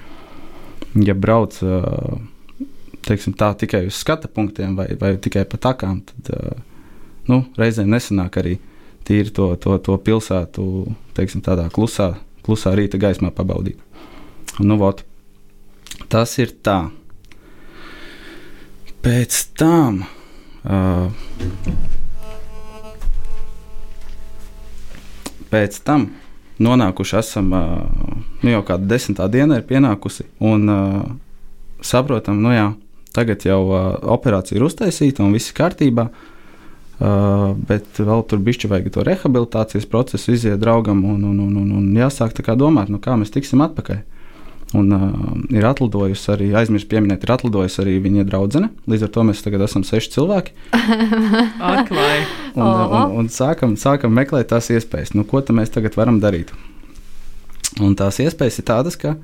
Ja 1.07 1.15
brauc 1.15 1.55
uh, 1.63 2.17
teiksim, 3.07 3.35
tā, 3.39 3.53
tikai 3.57 3.85
uz 3.87 3.97
skata 3.99 4.29
punktiem 4.31 4.75
vai, 4.77 4.89
vai 4.99 5.15
tikai 5.21 5.45
pa 5.49 5.59
takām, 5.69 6.01
tad 6.07 6.63
nu, 7.27 7.43
reizēm 7.59 7.89
nesanāk 7.91 8.39
arī 8.41 8.57
tīri 9.07 9.31
to, 9.33 9.53
to, 9.61 9.77
to 9.83 9.95
pilsētu 10.03 10.63
teiksim, 11.17 11.43
tādā 11.45 11.67
klusā, 11.73 12.13
klusā 12.45 12.73
rīta 12.75 12.99
gaismā 12.99 13.31
pabaudīt. 13.35 13.79
Nu, 14.59 14.79
vot, 14.81 15.03
tas 16.11 16.33
ir 16.41 16.55
tā. 16.65 16.87
Pēc 19.05 19.37
tam. 19.55 20.01
Uh, 20.67 21.13
pēc 25.47 25.77
tam 25.87 26.09
nonākuši 26.59 27.15
esam, 27.21 27.53
uh, 27.55 28.17
nu 28.41 28.51
jau 28.51 28.63
kāda 28.67 28.89
desmitā 28.89 29.29
diena 29.31 29.61
ir 29.61 29.67
pienākusi, 29.69 30.25
un 30.43 30.73
uh, 30.73 31.05
saprotam, 31.85 32.41
nu 32.43 32.51
jā, 32.51 32.65
Tagad 33.15 33.45
jau 33.47 33.61
uh, 33.69 33.85
operācija 34.15 34.59
ir 34.59 34.65
uztaisīta 34.67 35.23
un 35.25 35.35
viss 35.35 35.51
ir 35.51 35.57
kārtībā. 35.57 36.09
Uh, 36.97 37.51
bet 37.69 37.99
vēl 38.01 38.23
tur 38.25 38.41
bija 38.41 38.69
vajag 38.71 38.87
to 38.95 39.03
rehabilitācijas 39.05 39.85
procesu 39.85 40.31
iziet 40.33 40.57
draugam 40.57 41.03
un, 41.05 41.19
un, 41.29 41.39
un, 41.43 41.57
un, 41.61 41.73
un 41.77 41.89
jāsāk 41.93 42.39
domāt, 42.57 42.89
nu, 42.89 42.97
kā 42.97 43.13
mēs 43.19 43.29
tiksim 43.35 43.61
atpakaļ. 43.61 43.99
Un 44.75 44.89
uh, 44.91 45.11
ir 45.53 45.63
atlidojusi 45.63 46.31
arī, 46.33 46.47
aizmirsu 46.57 46.89
pieminēt, 46.91 47.21
ir 47.23 47.31
atlidojusi 47.37 47.79
arī 47.83 47.93
viņa 48.03 48.25
draudzene. 48.27 48.71
Līdz 48.89 49.05
ar 49.05 49.13
to 49.15 49.23
mēs 49.29 49.45
tagad 49.45 49.63
esam 49.63 49.85
seši 49.87 50.11
cilvēki. 50.17 50.57
Atklāj. 51.75 52.25
un, 52.57 52.65
un, 52.65 53.13
un 53.21 53.29
sākam, 53.31 53.77
sākam 53.79 54.11
meklēt 54.17 54.49
tās 54.51 54.67
iespējas, 54.73 55.13
nu, 55.15 55.23
ko 55.23 55.39
mēs 55.55 55.71
tagad 55.71 55.95
varam 55.95 56.19
darīt. 56.19 56.51
Un 57.79 57.95
tās 57.95 58.19
iespējas 58.23 58.59
ir 58.59 58.67
tādas, 58.67 58.97
ka 58.99 59.15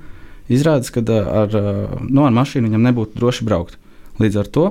izrādās, 0.51 0.91
ka 0.93 1.03
ar, 1.03 1.53
nu, 2.07 2.25
ar 2.25 2.33
mašīnu 2.35 2.69
viņam 2.69 2.89
nebūtu 2.89 3.19
droši 3.19 3.47
braukt. 3.47 3.79
Līdz 4.21 4.41
ar 4.43 4.49
to 4.53 4.65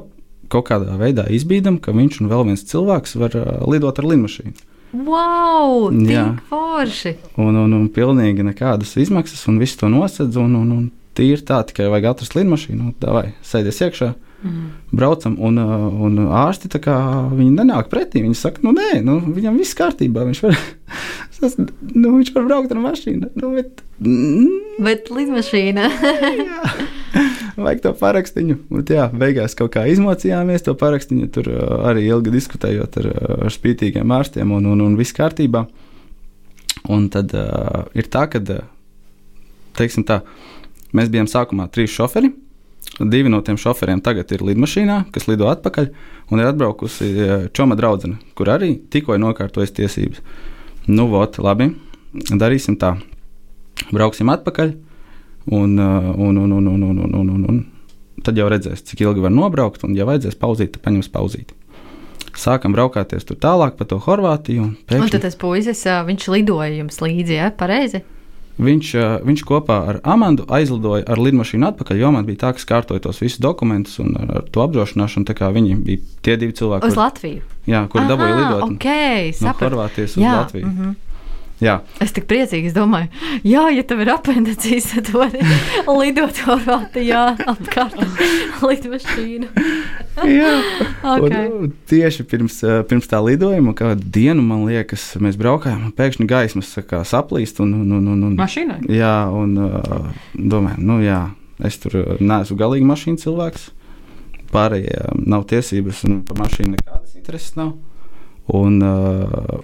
kaut 0.52 0.68
kādā 0.68 0.98
veidā 1.00 1.24
izbīdam, 1.32 1.78
ka 1.80 1.94
viņš 1.96 2.20
un 2.22 2.30
vēl 2.30 2.50
viens 2.50 2.66
cilvēks 2.68 3.16
var 3.20 3.36
lidot 3.70 3.98
ar 3.98 4.08
lidmašīnu. 4.10 4.68
Wow, 4.92 5.88
Jā, 6.04 6.26
forši! 6.50 7.14
Un, 7.40 7.56
un, 7.56 7.72
un 7.72 7.86
pilnīgi 7.92 8.44
nekādas 8.44 8.92
izmaksas, 9.00 9.46
un 9.48 9.56
viss 9.62 9.78
to 9.80 9.88
nosedz. 9.88 10.36
Un, 10.36 10.52
un, 10.58 10.74
un 10.76 10.90
tīri 11.16 11.40
tā, 11.48 11.62
tikai 11.68 11.88
vajag 11.92 12.10
atrast 12.10 12.36
lidmašīnu, 12.36 12.90
un 12.90 13.14
vai 13.16 13.30
sēdies 13.46 13.80
iekšā. 13.86 14.10
Mm. 14.42 14.68
Braucam, 14.92 15.36
un, 15.40 15.56
un 16.06 16.18
ārsti 16.26 16.68
kā, 16.82 16.96
nenāk 17.38 17.88
pretī. 17.92 18.20
Viņi 18.24 18.36
saka, 18.36 18.60
nu, 18.66 18.74
nē, 18.76 19.00
nu, 19.06 19.16
viņam 19.32 19.56
viss 19.60 19.78
kārtībā. 19.78 20.26
Viņš 20.28 20.42
var, 20.44 20.60
nu, 21.58 22.16
viņš 22.18 22.32
var 22.36 22.48
braukt 22.48 22.74
ar 22.74 22.80
mašīnu. 22.82 23.32
Nu, 23.38 23.52
bet, 23.56 23.82
mm, 24.00 24.82
bet 24.86 25.10
lidmašīna. 25.12 25.88
vajag 27.56 27.82
to 27.84 27.92
parakstīnu. 27.98 28.58
Bet, 28.70 28.92
jā, 28.94 29.06
beigās 29.12 29.56
kaut 29.58 29.72
kā 29.76 29.84
izmocījāmies 29.90 30.66
to 30.66 30.74
parakstīnu. 30.78 31.28
Tur 31.32 31.50
uh, 31.52 31.62
arī 31.90 32.06
ilgi 32.08 32.34
diskutējot 32.34 33.00
ar, 33.02 33.08
uh, 33.10 33.32
ar 33.48 33.54
spītīgiem 33.54 34.14
ārstiem, 34.14 34.52
un, 34.54 34.68
un, 34.72 34.84
un 34.84 34.96
viss 34.98 35.16
kārtībā. 35.16 35.66
Un 36.92 37.08
tad 37.12 37.34
uh, 37.36 37.84
ir 37.98 38.08
tā, 38.12 38.26
ka 38.32 38.42
uh, 38.42 40.06
tā, 40.08 40.22
mēs 40.96 41.12
bijām 41.12 41.28
sākumā 41.30 41.68
trīs 41.72 41.92
šoferi. 41.94 42.32
Divi 42.98 43.30
no 43.32 43.40
tiem 43.40 43.56
šoferiem 43.56 44.02
tagad 44.04 44.32
ir 44.34 44.42
lidmašīnā, 44.44 44.98
kas 45.14 45.24
lido 45.30 45.46
atpakaļ, 45.48 45.86
un 46.34 46.42
ir 46.42 46.48
atbraukusi 46.50 47.06
čoma 47.56 47.76
draudzene, 47.78 48.18
kur 48.36 48.50
arī 48.52 48.74
tikko 48.92 49.14
ir 49.16 49.22
nokārtojas 49.22 49.72
tiesības. 49.78 50.20
Nu, 50.90 51.06
vot, 51.12 51.38
labi, 51.42 51.72
darīsim 52.30 52.78
tā. 52.80 52.96
Brauksim 53.92 54.30
atpakaļ, 54.32 54.74
Un, 55.44 55.78
uh, 55.78 56.14
un, 56.18 56.36
un, 56.36 56.52
un, 56.52 56.66
un, 56.66 56.82
un, 56.82 56.98
un, 56.98 57.14
un, 57.14 57.28
un, 57.28 57.44
un 57.48 58.22
tad 58.22 58.38
jau 58.38 58.46
redzēs, 58.46 58.84
cik 58.86 59.02
ilgi 59.02 59.24
var 59.24 59.32
nobraukt, 59.34 59.82
un, 59.82 59.96
ja 59.98 60.06
vajadzēs 60.06 60.38
pauzīt, 60.38 60.70
tad 60.76 60.84
paņems 60.84 61.10
pauzīti. 61.10 61.56
Sākam 62.38 62.74
braukāties 62.76 63.26
tur 63.26 63.36
tālāk 63.42 63.74
pa 63.76 63.86
to 63.88 63.98
Horvātiju. 64.00 64.62
Un, 64.62 64.76
pēkšņi... 64.86 65.08
un 65.08 65.10
tad 65.10 65.24
tas 65.26 65.36
puisis, 65.38 65.82
uh, 65.88 66.04
viņš 66.06 66.28
lidoja 66.36 66.70
jums 66.76 67.00
līdzi, 67.02 67.34
ja? 67.40 67.50
Pareizi? 67.58 68.04
Viņš, 68.60 68.88
uh, 68.98 69.14
viņš 69.24 69.42
kopā 69.48 69.78
ar 69.88 70.00
Amandu 70.04 70.44
aizlidoja 70.52 71.06
ar 71.08 71.20
lidmašīnu 71.20 71.70
atpakaļ, 71.70 72.00
jo 72.02 72.10
man 72.12 72.26
bija 72.28 72.42
tā, 72.42 72.50
ka 72.56 72.66
kārtoja 72.74 73.00
tos 73.06 73.22
visus 73.22 73.40
dokumentus 73.40 73.96
un 74.02 74.12
ar, 74.20 74.34
ar 74.42 74.50
to 74.52 74.64
apdrošināšanu. 74.64 75.32
Viņi 75.56 75.78
bija 75.86 76.02
tie 76.22 76.36
divi 76.36 76.52
cilvēki, 76.58 76.90
uz 76.90 76.96
kur, 76.96 77.02
Latviju. 77.02 77.46
Jā, 77.70 77.86
kur 77.88 78.04
dabūja 78.10 78.36
lidot 78.36 78.66
okay, 78.68 79.32
no 79.40 79.54
Horvātijas 79.56 80.18
uz 80.18 80.22
jā, 80.22 80.36
Latviju. 80.42 80.66
Mm 80.66 80.76
-hmm. 80.78 81.11
Jā. 81.62 81.76
Es 82.02 82.10
tik 82.14 82.26
priecīgi 82.30 82.72
es 82.72 82.74
domāju, 82.74 83.06
jā, 83.46 83.68
ja 83.70 83.84
tev 83.86 84.02
ir 84.02 84.10
apendicīs, 84.16 84.88
tad 84.90 85.12
vari 85.14 85.42
lidot 86.00 86.40
Horvātijā 86.46 87.22
apkārt 87.52 88.00
lidmašīnu. 88.68 89.50
jā, 90.26 90.52
okay. 91.06 91.46
un, 91.46 91.70
tieši 91.90 92.26
pirms, 92.28 92.58
eh, 92.66 92.80
pirms 92.88 93.06
tā 93.10 93.22
lidojuma, 93.22 93.76
kādu 93.78 94.10
dienu, 94.16 94.42
man 94.46 94.66
liekas, 94.66 95.12
mēs 95.22 95.38
braukājām, 95.40 95.86
un 95.88 95.94
pēkšņi 95.96 96.26
gaismas 96.30 96.72
kā, 96.88 97.04
saplīst. 97.06 97.62
Un, 97.62 97.76
un, 97.84 97.94
un, 98.00 98.10
un, 98.16 98.26
un, 98.30 98.34
Mašīnai? 98.40 98.80
Jā, 98.90 99.14
un 99.30 99.54
uh, 99.62 100.10
domājam, 100.34 100.82
nu 100.88 100.98
jā, 101.04 101.22
es 101.62 101.78
tur 101.82 102.00
eh, 102.00 102.14
neesmu 102.18 102.58
galīgi 102.58 102.90
mašīnu 102.90 103.22
cilvēks. 103.22 103.70
Pārējie 104.52 105.14
nav 105.30 105.46
tiesības, 105.48 106.02
un 106.08 106.24
par 106.26 106.42
mašīnu 106.42 106.74
nekādas 106.74 107.14
intereses 107.16 107.54
nav. 107.56 107.76
Un, 108.52 108.82
uh, 108.82 109.62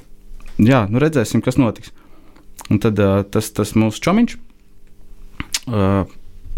jā, 0.58 0.84
nu 0.90 1.02
redzēsim, 1.02 1.42
kas 1.44 1.58
notiks. 1.60 1.92
Un 2.68 2.80
tad 2.82 2.98
uh, 3.00 3.22
tas, 3.24 3.50
tas 3.54 3.74
mūsu 3.78 4.02
čomiņš. 4.04 4.38
Uh, 5.68 6.08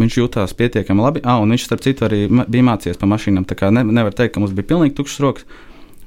viņš 0.01 0.17
jutās 0.21 0.55
pietiekami 0.57 1.05
labi. 1.05 1.23
Ah, 1.25 1.41
un 1.43 1.53
viņš, 1.53 1.67
starp 1.69 1.85
citu, 1.85 2.07
arī 2.07 2.25
bija 2.31 2.67
mācījies 2.67 3.01
par 3.01 3.11
mašīnām. 3.13 3.47
Tā 3.49 3.59
kā 3.59 3.71
ne, 3.75 3.85
nevar 3.87 4.15
teikt, 4.17 4.35
ka 4.35 4.43
mums 4.43 4.55
bija 4.57 4.71
pilnīgi 4.73 4.97
tukšs 4.99 5.21
rokas, 5.23 5.47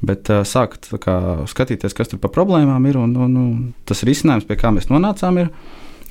bet 0.04 0.32
uh, 0.34 0.42
sākt 0.48 0.90
kā, 1.04 1.18
skatīties, 1.50 1.96
kas 1.96 2.12
tur 2.12 2.22
par 2.24 2.34
problēmām 2.36 2.90
ir. 2.90 3.00
Un, 3.00 3.16
un, 3.28 3.38
un 3.40 3.54
tas 3.88 4.04
risinājums, 4.08 4.48
pie 4.50 4.58
kā 4.60 4.74
mēs 4.76 4.90
nonācām, 4.92 5.40
ir, 5.44 5.54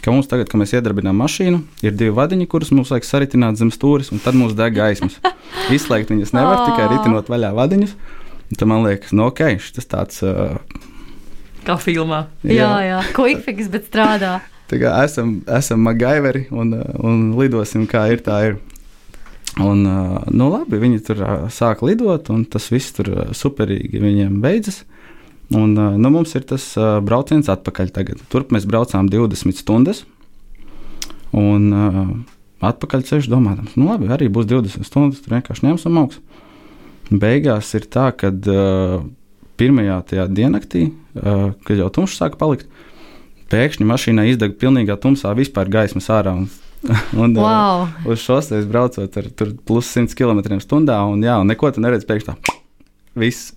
ka 0.02 0.14
mums 0.14 0.30
tagad, 0.30 0.48
kad 0.50 0.62
mēs 0.62 0.74
iedarbinām 0.76 1.18
mašīnu, 1.22 1.62
ir 1.84 1.98
divi 1.98 2.14
vadiņi, 2.16 2.48
kurus 2.50 2.72
mums 2.74 2.94
vajag 2.94 3.08
saritināt 3.08 3.60
zem 3.60 3.72
stūres, 3.74 4.12
un 4.14 4.22
tad 4.22 4.38
mums 4.38 4.56
deg 4.58 4.78
gaismas. 4.78 5.18
Izslēgt 5.76 6.14
viņas 6.14 6.34
nevar, 6.36 6.64
tikai 6.68 6.88
ritinot 6.94 7.30
vaļā 7.32 7.52
vadiņus. 7.58 7.98
Tad 8.52 8.68
man 8.68 8.84
liekas, 8.84 9.14
no 9.16 9.26
nu, 9.26 9.28
ok, 9.32 9.46
tas 9.76 9.88
tāds. 9.88 10.24
Uh, 10.26 10.90
Kā 11.66 11.76
filmā. 11.78 12.26
Jā, 12.42 12.54
jā, 12.56 12.70
jā. 12.88 13.00
quickfix, 13.16 13.70
bet 13.72 13.86
strādā. 13.90 14.40
Tā 14.70 14.78
kā 14.80 14.92
esam, 15.04 15.36
esam 15.52 15.82
magaiveri 15.84 16.46
un, 16.50 16.72
un 17.04 17.24
lidosim, 17.38 17.84
kā 17.90 18.06
ir, 18.14 18.22
tā 18.24 18.38
ir. 18.48 18.60
Un, 19.60 19.84
nu, 19.84 20.46
labi, 20.48 20.80
viņi 20.80 21.02
tur 21.04 21.20
sāk 21.52 21.82
lidot, 21.84 22.30
un 22.32 22.46
tas 22.48 22.70
viss 22.72 22.94
tur 22.96 23.10
superīgi 23.36 24.00
viņiem 24.00 24.40
beidzas. 24.42 24.82
Un, 25.52 25.76
nu, 25.76 26.12
mums 26.14 26.32
ir 26.38 26.46
tas 26.48 26.70
brauciens 27.04 27.50
atpakaļ. 27.52 27.92
Tagad. 27.92 28.22
Turp 28.32 28.54
mēs 28.56 28.64
braucām 28.68 29.10
20 29.12 29.60
stundas. 29.60 30.06
Un 31.36 31.68
atpakaļ 32.62 33.04
ceļš 33.08 33.28
domājams, 33.32 33.74
nu 33.80 33.88
labi, 33.88 34.08
arī 34.12 34.28
būs 34.32 34.46
20 34.50 34.86
stundas, 34.86 35.22
tur 35.22 35.36
vienkārši 35.36 35.66
ņemsim 35.66 35.98
augstu. 35.98 36.22
Beigās 37.12 37.72
ir 37.76 37.88
tā, 37.92 38.06
ka 38.16 38.30
uh, 38.30 39.02
pirmajā 39.62 40.00
tajā 40.10 40.26
diennaktī, 40.34 40.88
uh, 40.90 41.52
kad 41.66 41.78
jau 41.78 41.88
tumšs 41.94 42.18
sāka 42.18 42.40
palikt, 42.40 42.66
pēkšņi 43.52 43.86
mašīnā 43.86 44.26
izdega 44.32 44.58
pilnīgā 44.58 44.98
tumsā 45.00 45.32
vispār 45.38 45.70
gaismas 45.72 46.10
ārā. 46.12 46.34
Un, 46.42 46.50
un 47.22 47.38
wow. 47.38 47.86
uh, 47.86 48.10
uz 48.10 48.22
šoseis 48.24 48.66
braucot 48.68 49.18
ar 49.22 49.32
plus 49.68 49.94
100 49.94 50.18
km/h, 50.18 50.58
un, 50.74 51.22
jā, 51.22 51.38
un 51.38 51.50
neko 51.50 51.70
tu 51.70 51.84
neredzi 51.84 52.08
pēkšņi 52.08 52.30
tā. 52.32 52.58
Viss 53.22 53.52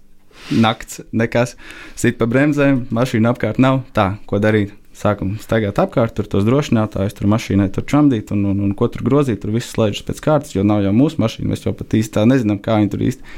nakts, 0.52 1.02
nekas, 1.16 1.56
sit 1.98 2.20
pa 2.20 2.28
bremzēm, 2.30 2.86
mašīna 2.94 3.34
apkārt 3.34 3.62
nav. 3.62 3.84
Tā, 3.96 4.16
ko 4.30 4.42
darīt? 4.44 4.76
Sākam 4.96 5.34
staigāt 5.44 5.80
apkārt, 5.82 6.14
tur 6.16 6.28
tos 6.32 6.46
drošinātājus, 6.48 7.18
tur 7.18 7.28
mašīnai 7.28 7.68
tur 7.76 7.84
čamdīt 7.84 8.30
un, 8.32 8.46
un, 8.54 8.62
un 8.64 8.72
ko 8.80 8.88
tur 8.92 9.04
grozīt. 9.04 9.42
Tur 9.44 9.52
viss 9.52 9.74
slēdzas 9.76 10.06
pēc 10.08 10.22
kārtas, 10.24 10.54
jo 10.56 10.64
nav 10.64 10.86
jau 10.86 10.94
mūsu 10.96 11.20
mašīna. 11.20 11.50
Mēs 11.52 11.66
jau 11.66 11.74
pat 11.76 11.98
īsti 12.00 12.16
tā 12.16 12.24
nezinām, 12.30 12.62
kā 12.64 12.78
viņi 12.80 12.94
tur 12.94 13.04
īsti, 13.04 13.34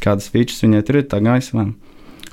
kādas 0.00 0.30
features 0.32 0.64
viņai 0.64 0.80
tur 0.88 1.02
ir, 1.02 1.04
tā 1.12 1.20
gaisa. 1.24 1.66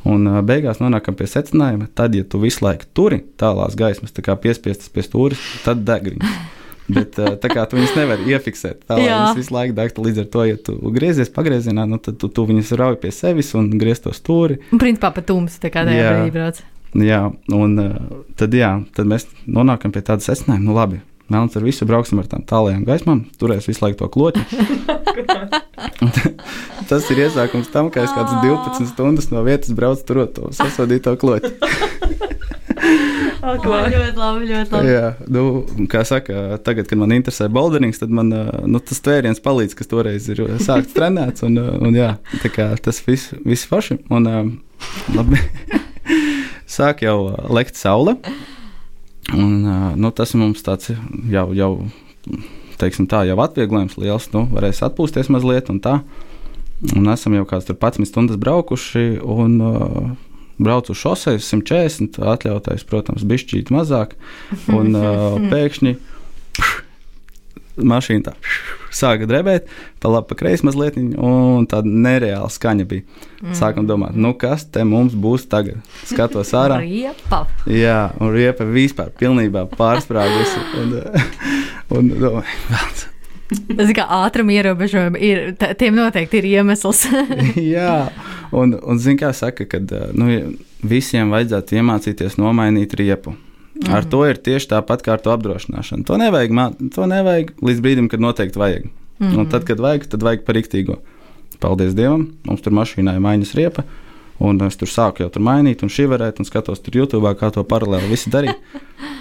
Un 0.07 0.29
beigās 0.47 0.79
nonākam 0.79 1.17
pie 1.19 1.27
secinājuma, 1.27 1.89
tad, 1.95 2.15
ja 2.15 2.23
tu 2.23 2.39
visu 2.39 2.63
laiku 2.63 2.87
turi 2.95 3.19
tālās 3.39 3.75
gaismas, 3.79 4.13
tā 4.15 4.23
kā 4.23 4.37
piespiestas 4.39 4.91
pie 4.93 5.03
stūra, 5.03 5.39
tad 5.65 5.83
degriņa. 5.87 6.31
Bet 6.89 7.19
tā 7.19 7.51
kā 7.51 7.67
tu 7.69 7.77
viņus 7.77 7.91
nevari 7.99 8.31
iefiksēt, 8.31 8.79
tā 8.89 8.95
lai 8.97 9.05
viņas 9.05 9.37
visu 9.37 9.53
laiku 9.53 9.75
degtu. 9.77 10.05
Līdz 10.07 10.23
ar 10.23 10.29
to, 10.33 10.45
ja 10.47 10.57
tu 10.57 10.77
griezies 10.95 11.29
pagriezienā, 11.35 11.85
nu, 11.85 11.99
tad 12.01 12.17
tu, 12.21 12.31
tu 12.33 12.47
viņus 12.49 12.71
rauj 12.79 12.97
pie 13.03 13.11
sevis 13.13 13.51
un 13.59 13.69
griez 13.77 14.01
to 14.01 14.13
stūri. 14.15 14.57
Un 14.73 14.81
principā 14.81 15.11
pat 15.13 15.27
tums, 15.29 15.59
tā 15.61 15.69
kā 15.69 15.85
tajā 15.85 15.99
Jā. 16.01 16.15
brīdī 16.15 16.33
brauc. 16.33 16.63
Jā, 16.97 17.19
un 17.53 17.77
tad, 18.39 18.57
jā, 18.57 18.71
tad 18.97 19.11
mēs 19.11 19.27
nonākam 19.45 19.93
pie 19.93 20.01
tāda 20.07 20.25
secinājuma, 20.25 20.65
nu 20.65 20.77
labi. 20.79 21.03
Melns 21.29 21.57
ar 21.57 21.63
visu 21.65 21.85
brauksim 21.89 22.21
ar 22.21 22.27
tām 22.29 22.43
tālajām 22.49 22.83
gaismām, 22.87 23.19
turēs 23.41 23.69
visu 23.69 23.83
laiku 23.85 23.97
to 24.01 24.07
kloķi. 24.13 24.41
Tas 26.89 27.03
ir 27.13 27.17
iesākums 27.25 27.69
tam, 27.73 27.85
ka 27.93 27.97
es 28.05 28.11
kādas 28.15 28.35
12 28.41 28.89
stundas 28.89 29.27
no 29.33 29.39
vietas 29.45 29.71
braucu 29.77 30.01
turot 30.07 30.31
to 30.37 30.43
sasodīto 30.57 31.11
kloķi. 31.21 31.49
Ļoti 33.49 34.19
labi, 34.19 34.47
ļoti 34.49 34.75
labi. 34.75 34.91
Jā, 34.91 35.05
nu, 35.31 35.43
kā 35.89 36.03
saka, 36.07 36.59
tagad, 36.65 36.89
kad 36.89 36.99
man 37.01 37.13
interesē 37.15 37.47
boulderinks, 37.51 38.01
tad 38.01 38.11
man 38.13 38.29
uh, 38.35 38.51
nu, 38.69 38.81
tas 38.83 39.01
tvēriens 39.05 39.41
palīdz, 39.43 39.75
kas 39.79 39.89
toreiz 39.89 40.27
ir 40.31 40.43
uh, 40.43 40.53
sākts 40.61 40.93
trenēts. 40.95 41.45
Un, 41.47 41.57
uh, 41.61 41.71
un, 41.79 41.95
jā, 41.97 42.11
tā 42.43 42.51
kā 42.53 42.69
tas 42.83 43.01
viss 43.07 43.33
vis 43.47 43.65
forši. 43.69 44.01
Un, 44.13 44.29
labi, 45.15 45.41
sāk 46.77 47.05
jau 47.07 47.17
lekt 47.49 47.79
saule. 47.79 48.19
Un, 49.35 49.59
nu, 49.99 50.11
tas 50.15 50.33
mums 50.37 50.63
tāds 50.65 50.91
jau, 51.29 51.45
jau, 51.53 51.71
teiksim 52.81 53.09
tā, 53.09 53.23
jau 53.29 53.37
atvieglojums 53.43 53.99
liels. 54.01 54.29
Nu, 54.33 54.45
varēs 54.53 54.81
atpūsties 54.87 55.29
mazliet 55.33 55.69
un 55.73 55.81
tā. 55.83 55.99
Un 56.95 57.11
esam 57.11 57.35
jau 57.35 57.45
kāds 57.47 57.67
tur 57.67 57.77
11 57.77 58.09
stundas 58.09 58.39
braukuši. 58.39 59.19
Un, 59.25 59.61
uh, 59.61 60.09
Braucu 60.59 60.91
uz 60.91 60.99
šoseju 60.99 61.39
140, 61.39 62.17
atļautais, 62.33 62.81
protams, 62.83 63.23
bišķīt 63.23 63.69
mazāk. 63.71 64.17
Un 64.67 64.91
uh, 64.91 65.37
pēkšņi 65.53 65.93
mašīna 67.85 68.29
tā 68.29 68.35
sāka 68.95 69.27
drebēt, 69.29 69.67
pa 70.01 70.11
labi, 70.11 70.29
pa 70.31 70.37
kreisi 70.39 70.65
mazliet, 70.67 70.97
un 70.97 71.67
tāda 71.69 71.89
nereāla 71.89 72.49
skaņa 72.51 72.87
bija. 72.89 73.27
Sākam 73.55 73.87
domāt, 73.89 74.17
nu 74.19 74.33
kas 74.37 74.65
te 74.67 74.83
mums 74.87 75.15
būs 75.15 75.47
tagad? 75.51 75.79
Skatos 76.09 76.51
ārā. 76.57 76.81
Riepa. 76.85 77.45
Jā, 77.69 78.09
un 78.19 78.33
riepa 78.35 78.67
vispār 78.67 79.13
pilnībā 79.19 79.67
pārsprāgusi. 79.77 80.65
Un, 80.81 80.97
uh, 80.99 81.29
un 81.97 82.11
domāju. 82.15 83.07
Tas 83.49 83.89
kā 83.97 84.05
ātruma 84.19 84.53
ierobežojumi 84.53 85.21
ir, 85.25 85.39
tiem 85.79 85.95
noteikti 85.97 86.37
ir 86.41 86.49
iemesls. 86.51 87.07
Jā, 87.75 88.11
un, 88.53 88.75
un 88.77 89.01
zini, 89.01 89.17
kā 89.23 89.31
saka, 89.33 89.65
kad 89.69 89.89
uh, 89.95 90.11
nu, 90.13 90.57
visiem 90.85 91.33
vajadzētu 91.33 91.79
iemācīties 91.79 92.37
nomainīt 92.41 92.93
riepu. 92.99 93.33
Mm. 93.79 93.93
Ar 93.95 94.03
to 94.11 94.25
ir 94.27 94.39
tieši 94.43 94.73
tāpat 94.73 95.05
kā 95.05 95.15
ar 95.15 95.23
to 95.23 95.31
apdrošināšanu. 95.31 96.03
To 96.09 96.17
nevajag, 96.19 96.51
mā- 96.51 96.73
to 96.95 97.07
nevajag 97.07 97.53
līdz 97.63 97.79
brīdim, 97.85 98.09
kad 98.11 98.19
noteikti 98.19 98.59
vajag. 98.59 98.89
Mm. 99.19 99.37
Un 99.39 99.47
tad, 99.51 99.63
kad 99.67 99.79
vajag, 99.79 100.09
tad 100.11 100.23
vajag 100.23 100.43
par 100.45 100.55
rīktīgo. 100.59 100.99
Paldies 101.59 101.95
Dievam, 101.95 102.29
mums 102.47 102.61
tur 102.63 102.75
mašīnā 102.75 103.15
ir 103.15 103.23
maiņas 103.23 103.55
riepa. 103.55 103.83
Un 104.39 104.59
es 104.63 104.77
tur 104.79 104.87
sāku 104.87 105.23
jau 105.23 105.29
tur 105.31 105.43
mainīt, 105.43 105.83
un 105.83 105.91
šī 105.91 106.07
varētu, 106.11 106.39
un 106.39 106.47
skatos 106.47 106.79
tur 106.79 106.95
YouTube, 106.95 107.31
kā 107.39 107.51
to 107.51 107.63
paralēli 107.63 108.11
visi 108.11 108.31
darīja. 108.31 108.55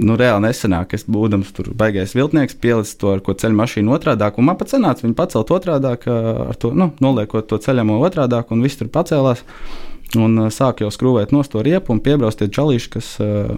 Nu, 0.00 0.14
reāli 0.16 0.46
nesenāk, 0.46 0.94
es 0.96 1.02
būdams 1.04 1.50
tur 1.52 1.66
baigais 1.76 2.14
viltnieks, 2.16 2.54
pielicis 2.56 2.96
to 2.96 3.10
ar 3.12 3.20
ko 3.20 3.34
ceļu 3.36 3.58
mašīnu 3.58 3.92
otrādi, 3.92 4.24
un 4.40 4.46
man 4.48 4.56
pat 4.56 4.72
sanāca 4.72 5.04
viņu 5.04 5.16
pacelt 5.18 5.50
otrādi, 5.52 5.90
ar 5.90 6.56
to 6.56 6.70
nu, 6.72 6.86
noliekot 7.04 7.50
to 7.50 7.58
ceļamo 7.60 7.98
otrādi, 8.06 8.38
un 8.54 8.64
viss 8.64 8.80
tur 8.80 8.88
pacēlās. 8.88 9.44
Un 10.16 10.48
sāk 10.50 10.80
jau 10.82 10.88
skrūvēt 10.90 11.34
no 11.34 11.42
to 11.44 11.60
riepu 11.62 11.92
un 11.92 12.00
piebraukt 12.02 12.40
tie 12.40 12.48
čalīši, 12.48 12.88
kas, 12.96 13.10
uh, 13.20 13.52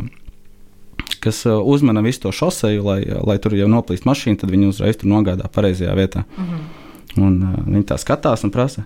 kas 1.23 1.45
uh, 1.47 1.61
uzmana 1.63 2.03
visu 2.03 2.25
to 2.27 2.33
šoseju, 2.35 2.83
lai, 2.87 3.01
lai 3.27 3.39
tur 3.43 3.55
jau 3.57 3.69
noplīst 3.71 4.07
mašīna, 4.09 4.43
tad 4.43 4.51
viņi 4.53 4.73
uzreiz 4.73 4.99
tur 4.99 5.11
nogādā 5.13 5.49
pareizajā 5.53 5.95
vietā. 5.99 6.25
Mm 6.37 6.49
-hmm. 6.49 7.23
Un 7.23 7.43
uh, 7.43 7.57
viņi 7.67 7.85
tā 7.93 7.99
skatās 8.01 8.45
un 8.45 8.51
prasa. 8.51 8.85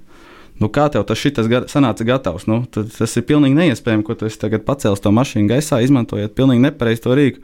Nu, 0.60 0.68
kā 0.68 0.88
tev 0.92 1.04
tas 1.04 1.24
ga- 1.48 1.66
sanāca 1.68 2.04
gatavs? 2.04 2.46
Nu, 2.46 2.64
tas 2.98 3.16
ir 3.16 3.22
pilnīgi 3.22 3.54
neiespējami, 3.54 4.02
ko 4.02 4.14
tu 4.14 4.28
tagad 4.28 4.64
pacēlis 4.64 5.00
to 5.00 5.10
mašīnu 5.10 5.48
gaisā, 5.48 5.82
izmantojot 5.82 6.34
pilnīgi 6.34 6.60
nepareizu 6.60 7.02
to 7.02 7.14
rīku. 7.14 7.40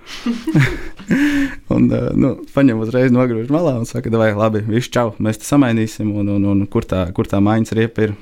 un, 1.74 1.90
uh, 1.92 2.10
nu, 2.14 2.36
paņem 2.54 2.78
uzreiz 2.78 3.12
nogriež 3.12 3.48
malā 3.48 3.78
un 3.78 3.84
saka, 3.84 4.10
vai 4.10 4.34
labi, 4.34 4.60
viss 4.60 4.88
čau, 4.88 5.14
mēs 5.18 5.38
te 5.38 5.44
samainīsim, 5.44 6.14
un, 6.16 6.28
un, 6.28 6.44
un 6.44 6.66
kur 6.66 6.82
tā, 6.84 7.12
kur 7.12 7.26
tā 7.26 7.40
maiņas 7.40 7.72
riepa 7.72 8.02
ir. 8.02 8.14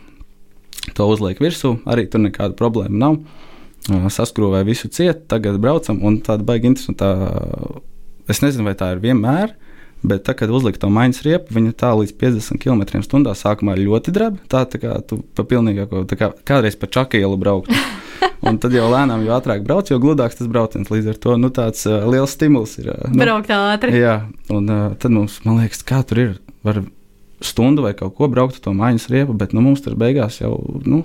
To 0.95 1.07
uzliek 1.07 1.39
virsū, 1.41 1.79
arī 1.87 2.11
tur 2.11 2.21
nekāda 2.21 2.55
problēma 2.55 2.99
nav. 2.99 3.13
Uh, 3.13 3.50
Saskrūvēja 3.89 4.67
visu 4.69 4.91
cietu, 4.93 5.25
tagad 5.31 5.57
braucam, 5.63 6.03
un 6.05 6.21
tāda 6.25 6.45
baigi 6.47 6.69
interesanta. 6.71 7.15
Es 8.31 8.43
nezinu, 8.45 8.67
vai 8.69 8.77
tā 8.79 8.93
ir 8.95 9.01
vienmēr, 9.03 9.55
bet 10.07 10.27
tā, 10.29 10.35
kad 10.39 10.53
uzliek 10.53 10.77
to 10.79 10.91
maiņas 10.93 11.23
riepu, 11.27 11.57
viņa 11.57 11.73
tā 11.81 11.95
līdz 11.99 12.13
50 12.21 12.61
km/h 12.63 13.35
sākumā 13.41 13.79
ļoti 13.81 14.15
dreba. 14.15 14.39
Tā, 14.53 14.67
tā 14.71 14.81
kā 14.83 14.99
tu 15.03 15.23
pa 15.35 15.47
pilnīgāko, 15.49 16.05
tā 16.11 16.21
kā 16.21 16.31
kādreiz 16.47 16.77
pa 16.79 16.91
čakielu 16.91 17.41
braukt. 17.41 17.73
Un 18.47 18.57
tad 18.61 18.73
jau 18.73 18.87
lēnām, 18.89 19.25
jo 19.27 19.35
ātrāk 19.37 19.65
brauc, 19.65 19.91
jo 19.91 19.99
gludāks 20.01 20.39
tas 20.39 20.49
brauciens. 20.49 20.89
Līdz 20.93 21.11
ar 21.13 21.19
to 21.21 21.35
nu, 21.41 21.51
tāds 21.53 21.85
uh, 21.89 22.07
liels 22.09 22.33
stimuls 22.37 22.79
ir. 22.81 22.89
Uh, 22.93 23.11
nu, 23.13 23.21
Braukt 23.21 23.53
ātri. 23.53 23.99
Jā, 24.01 24.15
un 24.53 24.71
uh, 24.73 24.87
tad 25.01 25.13
mums, 25.13 25.37
man 25.45 25.61
liekas, 25.61 25.83
kā 25.85 26.01
tur 26.09 26.23
ir. 26.23 26.31
Var 26.65 26.81
stundu 27.45 27.85
vai 27.85 27.93
kaut 27.97 28.15
ko 28.17 28.29
braukt 28.33 28.59
ar 28.59 28.65
to 28.65 28.73
maiņas 28.77 29.09
riepu, 29.13 29.37
bet 29.37 29.53
nu, 29.57 29.65
mums 29.65 29.85
tur 29.85 29.97
beigās 30.01 30.41
jau 30.41 30.55
nu, 30.85 31.03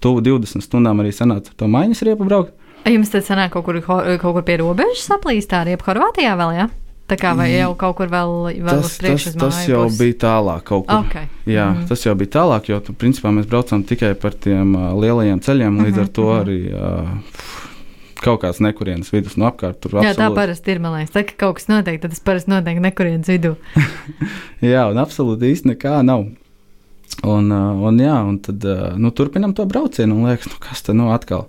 tuvu 0.00 0.20
20 0.20 0.60
stundām 0.64 1.00
arī 1.02 1.12
sanāca 1.12 1.48
ar 1.52 1.54
to 1.56 1.66
maiņas 1.66 2.02
riepu 2.06 2.24
braukt. 2.28 2.52
Jums 2.88 3.10
tad 3.10 3.24
sanāk 3.26 3.50
kaut 3.52 3.64
kur, 3.66 3.80
kaut 3.82 4.20
kur 4.34 4.42
pie 4.42 4.56
robežas 4.60 5.08
saplīst 5.10 5.50
tā 5.50 5.64
riepa 5.66 5.84
Horvātijā 5.90 6.36
vēl, 6.38 6.52
jā? 6.56 6.68
Tā 7.08 7.16
kā 7.16 7.30
vai 7.36 7.48
jau 7.54 7.70
kaut 7.74 7.96
kur 7.96 8.06
vēl, 8.12 8.32
vēl 8.60 8.78
uz 8.82 8.90
Tas, 8.90 8.98
priekšu 9.00 9.24
tas, 9.32 9.34
uz 9.34 9.40
tas 9.40 9.68
jau 9.68 9.82
pusi? 9.86 9.98
bija 9.98 10.14
tālāk 10.26 10.62
kaut 10.68 10.86
kur. 10.86 10.98
Ok. 10.98 11.14
Jā, 11.46 11.66
Mhm. 11.70 11.76
mm 11.78 11.82
-hmm. 11.82 11.88
tas 11.88 12.04
jau 12.06 12.14
bija 12.14 12.30
tālāk, 12.36 12.68
jo 12.68 12.80
tu, 12.80 12.92
principā 12.92 13.32
mēs 13.32 13.46
braucām 13.48 13.82
tikai 13.84 14.14
par 14.14 14.32
tiem 14.34 14.74
uh, 14.76 14.92
lielajiem 15.00 15.40
ceļiem. 15.40 15.78
Līdz 15.84 15.96
Mhm, 15.96 16.00
ar 16.00 16.06
to 16.08 16.22
arī 16.22 16.60
uh, 16.74 17.08
kaut 18.22 18.40
kāds 18.42 18.60
nekurienes 18.60 19.10
vidus 19.12 19.36
no 19.36 19.46
apkārt. 19.46 19.80
Jā, 19.80 20.14
tā 20.14 20.14
absolūti- 20.28 20.34
parasti 20.34 20.70
ir. 20.70 20.78
Man 20.80 20.92
liekas, 20.92 21.10
tā, 21.10 21.24
ka 21.26 21.32
kaut 21.36 21.54
kas 21.54 21.66
notiek, 21.68 22.00
tad 22.00 22.10
tas 22.10 22.20
parasti 22.20 22.50
notiek 22.50 22.78
nekurienes 22.80 23.26
vidū. 23.28 23.56
Jā, 24.62 24.90
un 24.90 24.96
absolūti 24.96 25.52
īsti 25.52 25.74
nekā 25.74 26.02
nav. 26.04 26.24
Un, 27.26 27.48
uh, 27.50 27.80
un, 27.88 27.96
jā, 27.98 28.14
un 28.22 28.36
tad 28.42 28.62
uh, 28.68 28.92
nu, 29.00 29.10
turpinām 29.14 29.50
to 29.56 29.64
braucienu. 29.66 30.14
Un 30.14 30.28
liekas, 30.28 30.46
nu, 30.52 30.58
kas 30.62 30.84
tad 30.86 30.98
nu, 30.98 31.08
atkal? 31.10 31.48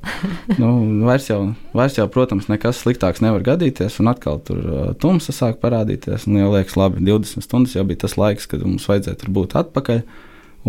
nu, 0.62 0.72
vairs, 1.06 1.28
jau, 1.30 1.40
vairs 1.78 2.00
jau, 2.00 2.08
protams, 2.10 2.48
nekas 2.50 2.82
sliktāks 2.82 3.22
nevar 3.22 3.44
gadīties. 3.46 4.00
Un 4.02 4.10
atkal 4.10 4.42
tur 4.48 4.64
uh, 4.64 4.88
tumsa 5.00 5.36
sāk 5.36 5.60
parādīties. 5.62 6.26
Un 6.30 6.40
jau 6.42 6.50
liekas, 6.56 6.78
labi, 6.80 7.04
20 7.06 7.46
stundas 7.46 7.76
jau 7.78 7.86
bija 7.86 8.06
tas 8.06 8.18
laiks, 8.18 8.50
kad 8.50 8.66
mums 8.66 8.88
vajadzēja 8.90 9.22
tur 9.22 9.36
būt 9.36 9.56
atpakaļ. 9.62 10.02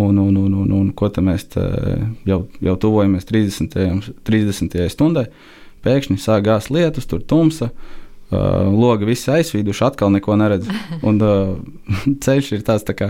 Un, 0.00 0.20
un, 0.22 0.37
un, 0.37 0.53
un, 0.55 0.74
un 0.76 0.92
ko 0.94 1.09
te 1.11 1.24
mēs 1.24 1.48
te 1.50 1.64
jau, 2.29 2.44
jau 2.62 2.76
tuvojamies 2.85 3.26
30. 3.26 4.12
30. 4.29 4.76
stundai. 4.92 5.26
Pēkšņi 5.81 6.20
sāk 6.20 6.44
gāzt 6.46 6.70
lietus, 6.74 7.09
tur 7.09 7.24
tumsa. 7.24 7.70
Uh, 8.31 8.69
logi 8.71 9.09
visi 9.09 9.27
aizsvīduši, 9.35 9.83
atkal 9.88 10.12
neko 10.14 10.37
neredz. 10.38 10.69
Un 11.03 11.16
uh, 11.19 11.57
ceļš 12.25 12.53
ir 12.55 12.62
tāds 12.66 12.87
tā 12.87 12.95
kā 12.95 13.09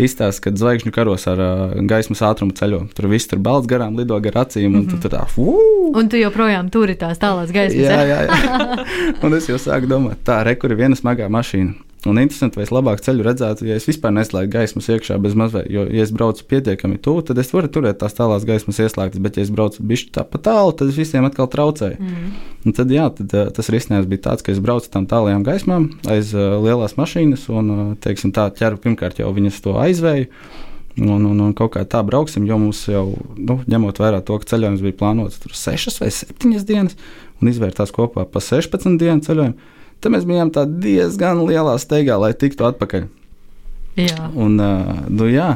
izstāsts, 0.00 0.40
kad 0.40 0.56
zvaigžņu 0.56 0.94
karos 0.96 1.28
ar 1.28 1.42
uh, 1.44 1.76
gaismas 1.90 2.24
ātrumu 2.24 2.56
ceļo. 2.56 2.86
Tur 2.96 3.10
viss 3.12 3.28
tur 3.28 3.42
balts 3.44 3.68
garām, 3.68 3.98
lido 4.00 4.16
gar 4.24 4.46
acīm, 4.46 4.80
un 4.80 4.88
tu 4.88 4.96
tur 5.02 5.12
tā, 5.12 5.26
uu! 5.36 5.92
Un 5.92 6.08
tu 6.08 6.16
joprojām 6.16 6.72
turi 6.72 6.96
tās 6.96 7.20
tālās 7.20 7.52
gaismas. 7.52 7.84
Jā, 7.84 8.00
jā, 8.08 8.20
jā. 8.24 8.88
un 9.28 9.36
es 9.36 9.52
jau 9.52 9.60
sāku 9.60 9.92
domāt, 9.92 10.24
tā, 10.24 10.40
re, 10.48 10.56
kur 10.56 10.72
ir 10.72 10.80
viena 10.80 10.96
smagā 10.96 11.28
mašīna. 11.32 11.91
Un 12.02 12.18
interesanti, 12.18 12.58
vai 12.58 12.64
es 12.66 12.72
labāk 12.74 12.98
ceļu 13.04 13.22
redzētu, 13.22 13.66
ja 13.68 13.76
es 13.78 13.84
vispār 13.86 14.10
neslēdzu 14.16 14.50
gaismas 14.50 14.88
iekšā 14.90 15.20
bez 15.22 15.36
mazliet. 15.38 15.68
Jo, 15.70 15.84
ja 15.86 16.02
es 16.02 16.10
braucu 16.10 16.42
pietiekami 16.50 16.98
tuvu, 16.98 17.22
tad 17.28 17.38
es 17.38 17.52
varu 17.54 17.68
turēt 17.70 18.00
tās 18.00 18.16
tālās 18.18 18.42
gaismas 18.48 18.80
ieslēgtas, 18.82 19.22
bet, 19.22 19.38
ja 19.38 19.44
es 19.46 19.52
braucu 19.54 19.84
bišķi 19.86 20.10
tā 20.16 20.24
pa 20.26 20.40
tālu, 20.42 20.72
tad 20.74 20.90
es 20.90 20.98
visiem 20.98 21.28
atkal 21.28 21.46
traucēju. 21.52 22.00
Mm. 22.02 22.32
Un 22.66 22.74
tad, 22.74 22.90
jā, 22.90 23.06
tad, 23.14 23.36
eh, 23.38 23.52
tas 23.54 23.70
risinājums 23.70 24.10
bija 24.10 24.24
tāds, 24.26 24.42
ka 24.42 24.50
es 24.50 24.58
braucu 24.62 24.90
tam 24.90 25.06
tālajām 25.10 25.46
gaismām 25.46 25.88
aiz 26.10 26.32
uh, 26.34 26.56
lielās 26.62 26.98
mašīnas 26.98 27.46
un, 27.54 27.70
uh, 27.70 27.84
teiksim, 28.02 28.34
tā 28.34 28.48
ķeru 28.50 28.82
pirmkārt 28.82 29.22
jau 29.22 29.30
viņas 29.34 29.62
to 29.62 29.78
aizvēju. 29.82 30.26
Un, 30.98 31.22
un, 31.24 31.38
un 31.40 31.52
kaut 31.56 31.72
kā 31.76 31.86
tā 31.88 32.02
brauksim, 32.04 32.44
jo 32.44 32.58
mums 32.60 32.82
jau, 32.90 33.06
nu, 33.38 33.60
ņemot 33.64 34.00
vērā 34.02 34.18
to, 34.26 34.36
ka 34.42 34.50
ceļojums 34.50 34.82
bija 34.84 34.98
plānots 34.98 35.38
tur 35.40 35.54
6 35.56 36.02
vai 36.02 36.10
7 36.12 36.66
dienas, 36.68 36.98
un 37.40 37.48
izvērtās 37.48 37.94
kopā 37.94 38.26
pa 38.28 38.42
16 38.44 38.98
dienu 39.00 39.24
ceļojumu, 39.24 39.70
tad 40.02 40.14
mēs 40.14 40.26
bijām 40.28 40.50
tā 40.54 40.66
diezgan 40.66 41.44
lielā 41.46 41.76
steigā, 41.80 42.18
lai 42.20 42.32
tiktu 42.34 42.66
atpakaļ. 42.68 43.06
jā. 44.00 44.30
Un, 44.34 44.58
uh, 44.60 45.04
nu, 45.12 45.28
jā, 45.30 45.54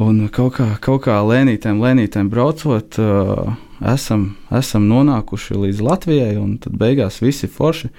un 0.00 0.24
kaut 0.32 0.56
kā, 0.58 0.68
kaut 0.82 1.04
kā 1.06 1.18
lēnītēm, 1.26 1.82
lēnītēm 1.82 2.30
braucot, 2.32 2.98
uh, 3.02 3.52
esam, 3.92 4.32
esam 4.54 4.88
nonākuši 4.90 5.58
līdz 5.66 5.84
Latvijai, 5.84 6.34
un 6.40 6.56
tad 6.62 6.76
beigās 6.78 7.20
visi 7.22 7.50
forši. 7.50 7.92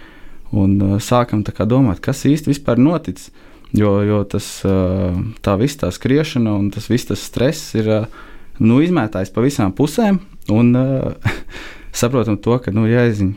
Un 0.53 0.77
uh, 0.81 0.97
sākam 1.01 1.41
domāt, 1.43 1.99
kas 1.99 2.25
īsti 2.29 2.51
vispār 2.51 2.77
noticis. 2.77 3.31
Jo, 3.73 4.03
jo 4.05 4.19
tas, 4.29 4.45
uh, 4.69 5.15
tā 5.41 5.55
viss 5.57 5.79
tā 5.81 5.89
skriešana 5.89 6.51
un 6.53 6.69
tas 6.69 6.85
viss 6.91 7.09
tas 7.09 7.19
stress 7.19 7.73
ir, 7.73 7.89
uh, 7.89 8.05
nu, 8.61 8.77
izmētājs 8.85 9.33
pa 9.33 9.41
visām 9.41 9.73
pusēm. 9.73 10.19
Un 10.53 10.75
uh, 10.77 11.33
saprotam 11.99 12.37
to, 12.37 12.59
ka 12.61 12.71
nu, 12.75 12.85
jāiziņ, 12.85 13.33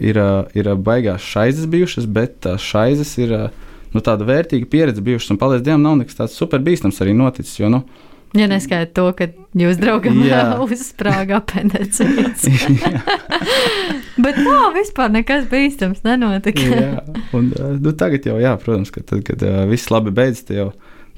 ir, 0.00 0.18
uh, 0.20 0.50
ir 0.56 0.72
baigās 0.76 1.24
šaizes 1.24 1.68
bijušas, 1.70 2.08
bet 2.08 2.40
tās 2.46 2.64
šaizes 2.64 3.14
ir 3.22 3.36
uh, 3.36 3.46
nu, 3.94 4.02
tāda 4.04 4.26
vērtīga 4.28 4.68
pieredze 4.70 5.04
bijušas. 5.04 5.32
Un, 5.34 5.40
paldies 5.40 5.64
Dievam, 5.66 5.84
nav 5.84 6.00
nekas 6.02 6.18
tāds 6.18 6.36
super 6.38 6.62
bīstams 6.64 7.00
arī 7.04 7.16
noticis. 7.16 7.58
Jo, 7.60 7.72
nu, 7.72 7.84
Ja 8.36 8.48
neskaidrs 8.50 8.92
to, 8.96 9.04
ka 9.16 9.28
jūs 9.56 9.78
draugam 9.80 10.18
uzsprāga 10.66 11.38
apendicīts. 11.40 12.44
Bet 14.24 14.40
tā 14.40 14.58
vispār 14.74 15.12
nekas 15.14 15.46
bīstams 15.50 16.02
nenotika. 16.06 16.66
jā, 16.66 17.04
un, 17.36 17.52
nu, 17.54 17.94
tagad 17.96 18.26
jau, 18.28 18.36
jā, 18.42 18.52
protams, 18.60 18.92
ka 18.92 19.04
tad, 19.06 19.22
kad 19.28 19.44
uh, 19.46 19.62
viss 19.70 19.92
labi 19.92 20.12
beidzas, 20.16 20.44
te 20.48 20.58
jau, 20.58 20.70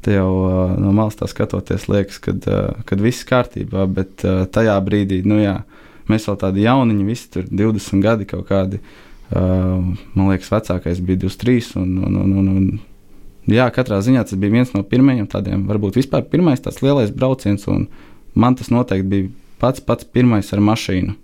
te 0.04 0.14
jau 0.14 0.28
uh, 0.44 0.76
no 0.78 0.92
malas 0.94 1.18
tā 1.18 1.28
skatoties, 1.30 1.88
liekas, 1.90 2.20
kad, 2.22 2.44
uh, 2.50 2.84
kad 2.88 3.02
viss 3.02 3.26
kārtībā, 3.28 3.88
bet 3.90 4.26
uh, 4.26 4.44
tajā 4.52 4.76
brīdī, 4.84 5.22
nu 5.26 5.40
jā, 5.42 5.56
mēs 6.08 6.28
vēl 6.28 6.38
tādi 6.40 6.64
jauniņi, 6.66 7.06
visi 7.08 7.30
tur 7.34 7.48
20 7.50 8.04
gadi 8.04 8.28
kaut 8.28 8.48
kādi. 8.48 8.80
Uh, 9.28 9.84
man 10.16 10.30
liekas, 10.30 10.48
vecākais 10.52 11.02
bija 11.04 11.20
23. 11.26 11.74
Un, 11.82 11.98
un, 12.06 12.16
un, 12.16 12.36
un, 12.40 12.48
un, 12.56 12.68
jā, 13.52 13.66
katrā 13.74 14.00
ziņā 14.04 14.24
tas 14.24 14.40
bija 14.40 14.54
viens 14.56 14.72
no 14.72 14.82
pirmajiem 14.82 15.28
tādiem, 15.28 15.66
varbūt 15.68 16.00
vispār 16.00 16.24
pirmais 16.32 16.62
tāds 16.64 16.80
lielais 16.80 17.12
brauciens, 17.12 17.66
man 18.34 18.56
tas 18.56 18.72
noteikti 18.72 19.08
bija 19.12 19.28
pats 19.58 19.82
pats 19.84 20.06
pirmais 20.08 20.52
ar 20.52 20.62
mašīnu. 20.64 21.14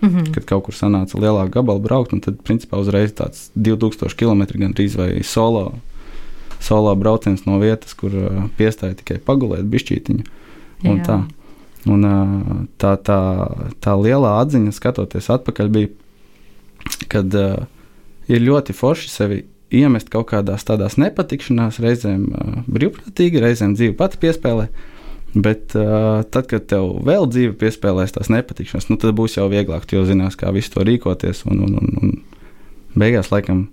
Mm 0.00 0.08
-hmm. 0.08 0.32
Kad 0.34 0.44
kaut 0.44 0.64
kur 0.64 0.74
sanāca 0.74 1.18
lielāka 1.20 1.50
gabala 1.50 1.78
braukt, 1.78 2.12
un 2.12 2.20
tad, 2.20 2.34
principā, 2.42 2.80
uzreiz 2.80 3.12
tāds 3.12 3.50
2000 3.54 4.14
km 4.16 4.42
gandrīz 4.58 4.96
vai 4.96 5.22
solo, 5.22 5.74
solo 6.60 6.94
brauciens 6.94 7.44
no 7.44 7.58
vietas, 7.58 7.94
kur 7.94 8.10
uh, 8.14 8.44
piestāja 8.56 8.94
tikai 8.94 9.18
pagulēt, 9.18 9.64
bišķītiņu. 9.64 10.24
Un 10.84 10.96
Jā. 10.96 11.04
tā. 11.04 11.24
Un, 11.88 12.04
tā, 12.76 12.92
tā, 13.00 13.20
tā 13.80 13.94
lielā 13.96 14.34
atziņa, 14.42 14.72
skatoties 14.76 15.30
atpakaļ, 15.32 15.70
bija, 15.72 15.88
kad 17.08 17.36
uh, 17.38 17.62
ir 18.28 18.44
ļoti 18.44 18.76
forši 18.76 19.08
sevi 19.08 19.40
iemest 19.72 20.10
kaut 20.12 20.28
kādās 20.32 20.66
tādās 20.68 20.98
nepatikšanās, 21.00 21.80
reizēm 21.80 22.26
uh, 22.28 22.58
brīvprātīgi, 22.68 23.40
reizēm 23.40 23.76
dzīve 23.78 23.96
pati 23.96 24.20
piespēlē. 24.20 24.68
Bet 25.30 25.76
uh, 25.78 26.20
tad, 26.26 26.50
kad 26.50 26.66
tev 26.68 26.90
vēl 27.06 27.28
dzīve 27.30 27.54
piespēlēs 27.60 28.16
tās 28.16 28.28
nepatikšanas, 28.34 28.90
nu, 28.90 28.98
tad 29.00 29.14
būs 29.16 29.38
jau 29.38 29.46
vieglāk, 29.48 29.86
jo 29.94 30.02
zinās, 30.04 30.36
kā 30.36 30.52
visu 30.52 30.74
to 30.74 30.84
rīkoties. 30.84 31.46
Un, 31.48 31.62
un, 31.64 31.78
un, 31.80 31.96
un 32.02 32.98
beigās, 32.98 33.30
laikam, 33.32 33.68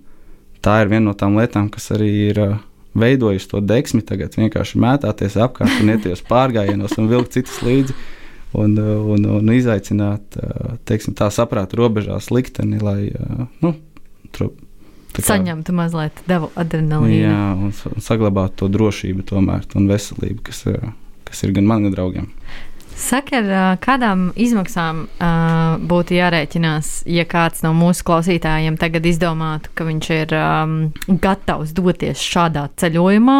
tā 0.64 0.80
ir 0.84 0.92
viena 0.94 1.10
no 1.10 1.16
tām 1.18 1.36
lietām, 1.36 1.68
kas 1.74 1.90
arī 1.98 2.12
ir 2.30 2.40
uh, 2.44 2.56
veidojusi 3.00 3.50
to 3.50 3.62
deksmi. 3.64 4.04
Tagad 4.06 4.36
vienkārši 4.38 4.80
mētāties 4.82 5.38
apkārt 5.40 5.82
un 5.82 5.92
ieties 5.94 6.24
pārgājienos 6.28 6.96
un 7.00 7.10
vilkt 7.10 7.36
citus 7.38 7.60
līdzi. 7.64 7.96
Un, 8.58 8.78
un, 8.80 9.26
un 9.28 9.50
izaicināt 9.52 10.38
teiksim, 10.88 11.12
tā 11.18 11.26
saprāta 11.28 11.76
robežās 11.76 12.30
likteni, 12.32 12.78
lai 12.80 13.10
nu, 13.60 13.74
tur 14.32 14.54
saņemtu 15.18 15.74
mazliet 15.76 16.22
devu 16.28 16.50
adrenalīnu. 16.58 17.18
Jā, 17.18 17.44
un 17.58 18.00
saglabāt 18.04 18.56
to 18.60 18.68
drošību 18.72 19.24
tomēr, 19.28 19.66
un 19.78 19.88
veselību, 19.90 20.42
kas, 20.48 20.64
kas 21.28 21.44
ir 21.44 21.54
gan 21.56 21.68
man, 21.68 21.86
gan 21.86 21.96
draugiem. 21.96 22.28
Saka, 22.98 23.38
ar 23.38 23.76
kādām 23.78 24.28
izmaksām 24.34 25.04
uh, 25.06 25.76
būtu 25.86 26.16
jārēķinās, 26.16 26.90
ja 27.06 27.22
kāds 27.30 27.62
no 27.62 27.70
mūsu 27.78 28.02
klausītājiem 28.08 28.74
tagad 28.80 29.06
izdomātu, 29.06 29.70
ka 29.78 29.86
viņš 29.86 30.08
ir 30.16 30.34
um, 30.34 30.74
gatavs 31.06 31.70
doties 31.76 32.18
šādā 32.26 32.66
ceļojumā, 32.80 33.38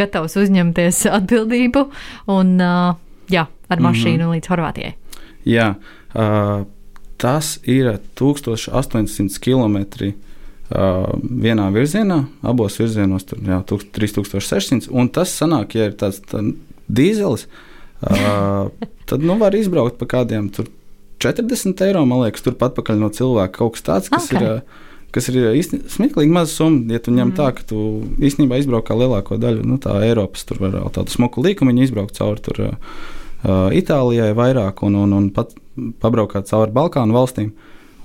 gatavs 0.00 0.34
uzņemties 0.42 1.04
atbildību 1.20 1.84
un 2.34 2.56
uh, 2.58 2.96
jā, 3.30 3.46
ar 3.46 3.84
mašīnu 3.86 4.18
mm 4.18 4.26
-hmm. 4.26 4.34
līdz 4.34 4.50
Horvātijai? 4.52 4.94
Jā, 5.46 5.68
uh, 5.78 6.66
tas 7.16 7.58
ir 7.62 7.98
1800 8.18 9.38
km 9.40 10.14
Uh, 10.66 11.12
vienā 11.22 11.68
virzienā, 11.70 12.24
abos 12.42 12.74
virzienos 12.80 13.22
tur 13.22 13.38
jau 13.38 13.60
3600, 13.62 14.88
un 14.90 15.06
tas 15.14 15.30
sanāk, 15.30 15.76
ja 15.78 15.84
ir 15.86 15.92
tāds 15.94 16.18
tā, 16.26 16.40
dīzelis, 16.90 17.44
uh, 18.02 18.66
tad 19.10 19.24
nu 19.24 19.38
var 19.40 19.54
izbraukt 19.56 19.98
pa 20.00 20.08
kādiem 20.18 20.50
tur 20.54 20.70
40 21.22 21.80
eiro, 21.86 22.04
man 22.08 22.26
liekas, 22.26 22.44
turpat 22.44 22.76
pakaļ 22.76 23.00
no 23.00 23.08
cilvēka 23.14 23.58
kaut 23.58 23.76
kas 23.76 23.86
tāds, 23.86 24.12
kas 24.12 24.28
okay. 24.28 24.42
ir. 24.42 24.50
Uh, 24.58 24.84
kas 25.16 25.30
ir 25.30 25.38
īstenībā 25.56 25.92
smieklīgi 25.92 26.32
maza 26.32 26.52
summa. 26.52 26.92
Ja 26.92 27.00
tu 27.02 27.14
ņem 27.14 27.30
mm. 27.30 27.36
tā, 27.38 27.50
ka 27.56 27.64
tu 27.70 27.82
īstenībā 28.20 28.58
izbrauc 28.60 28.90
lielāko 28.92 29.38
daļu 29.40 29.64
nu, 29.64 29.78
Eiropas, 30.04 30.44
tur 30.48 30.60
var 30.60 30.74
vēl 30.76 30.90
tādu 30.92 31.14
smuku 31.14 31.44
līkumu 31.46 31.72
izbraukt 31.84 32.18
cauri 32.18 32.42
tur, 32.44 32.60
uh, 32.66 33.70
Itālijai 33.76 34.32
vairāk 34.36 34.82
un, 34.86 34.98
un, 35.04 35.14
un 35.16 35.30
pat 35.32 35.54
pabraukāt 36.02 36.50
cauri 36.50 36.74
Balkānu 36.74 37.16
valstīm. 37.16 37.54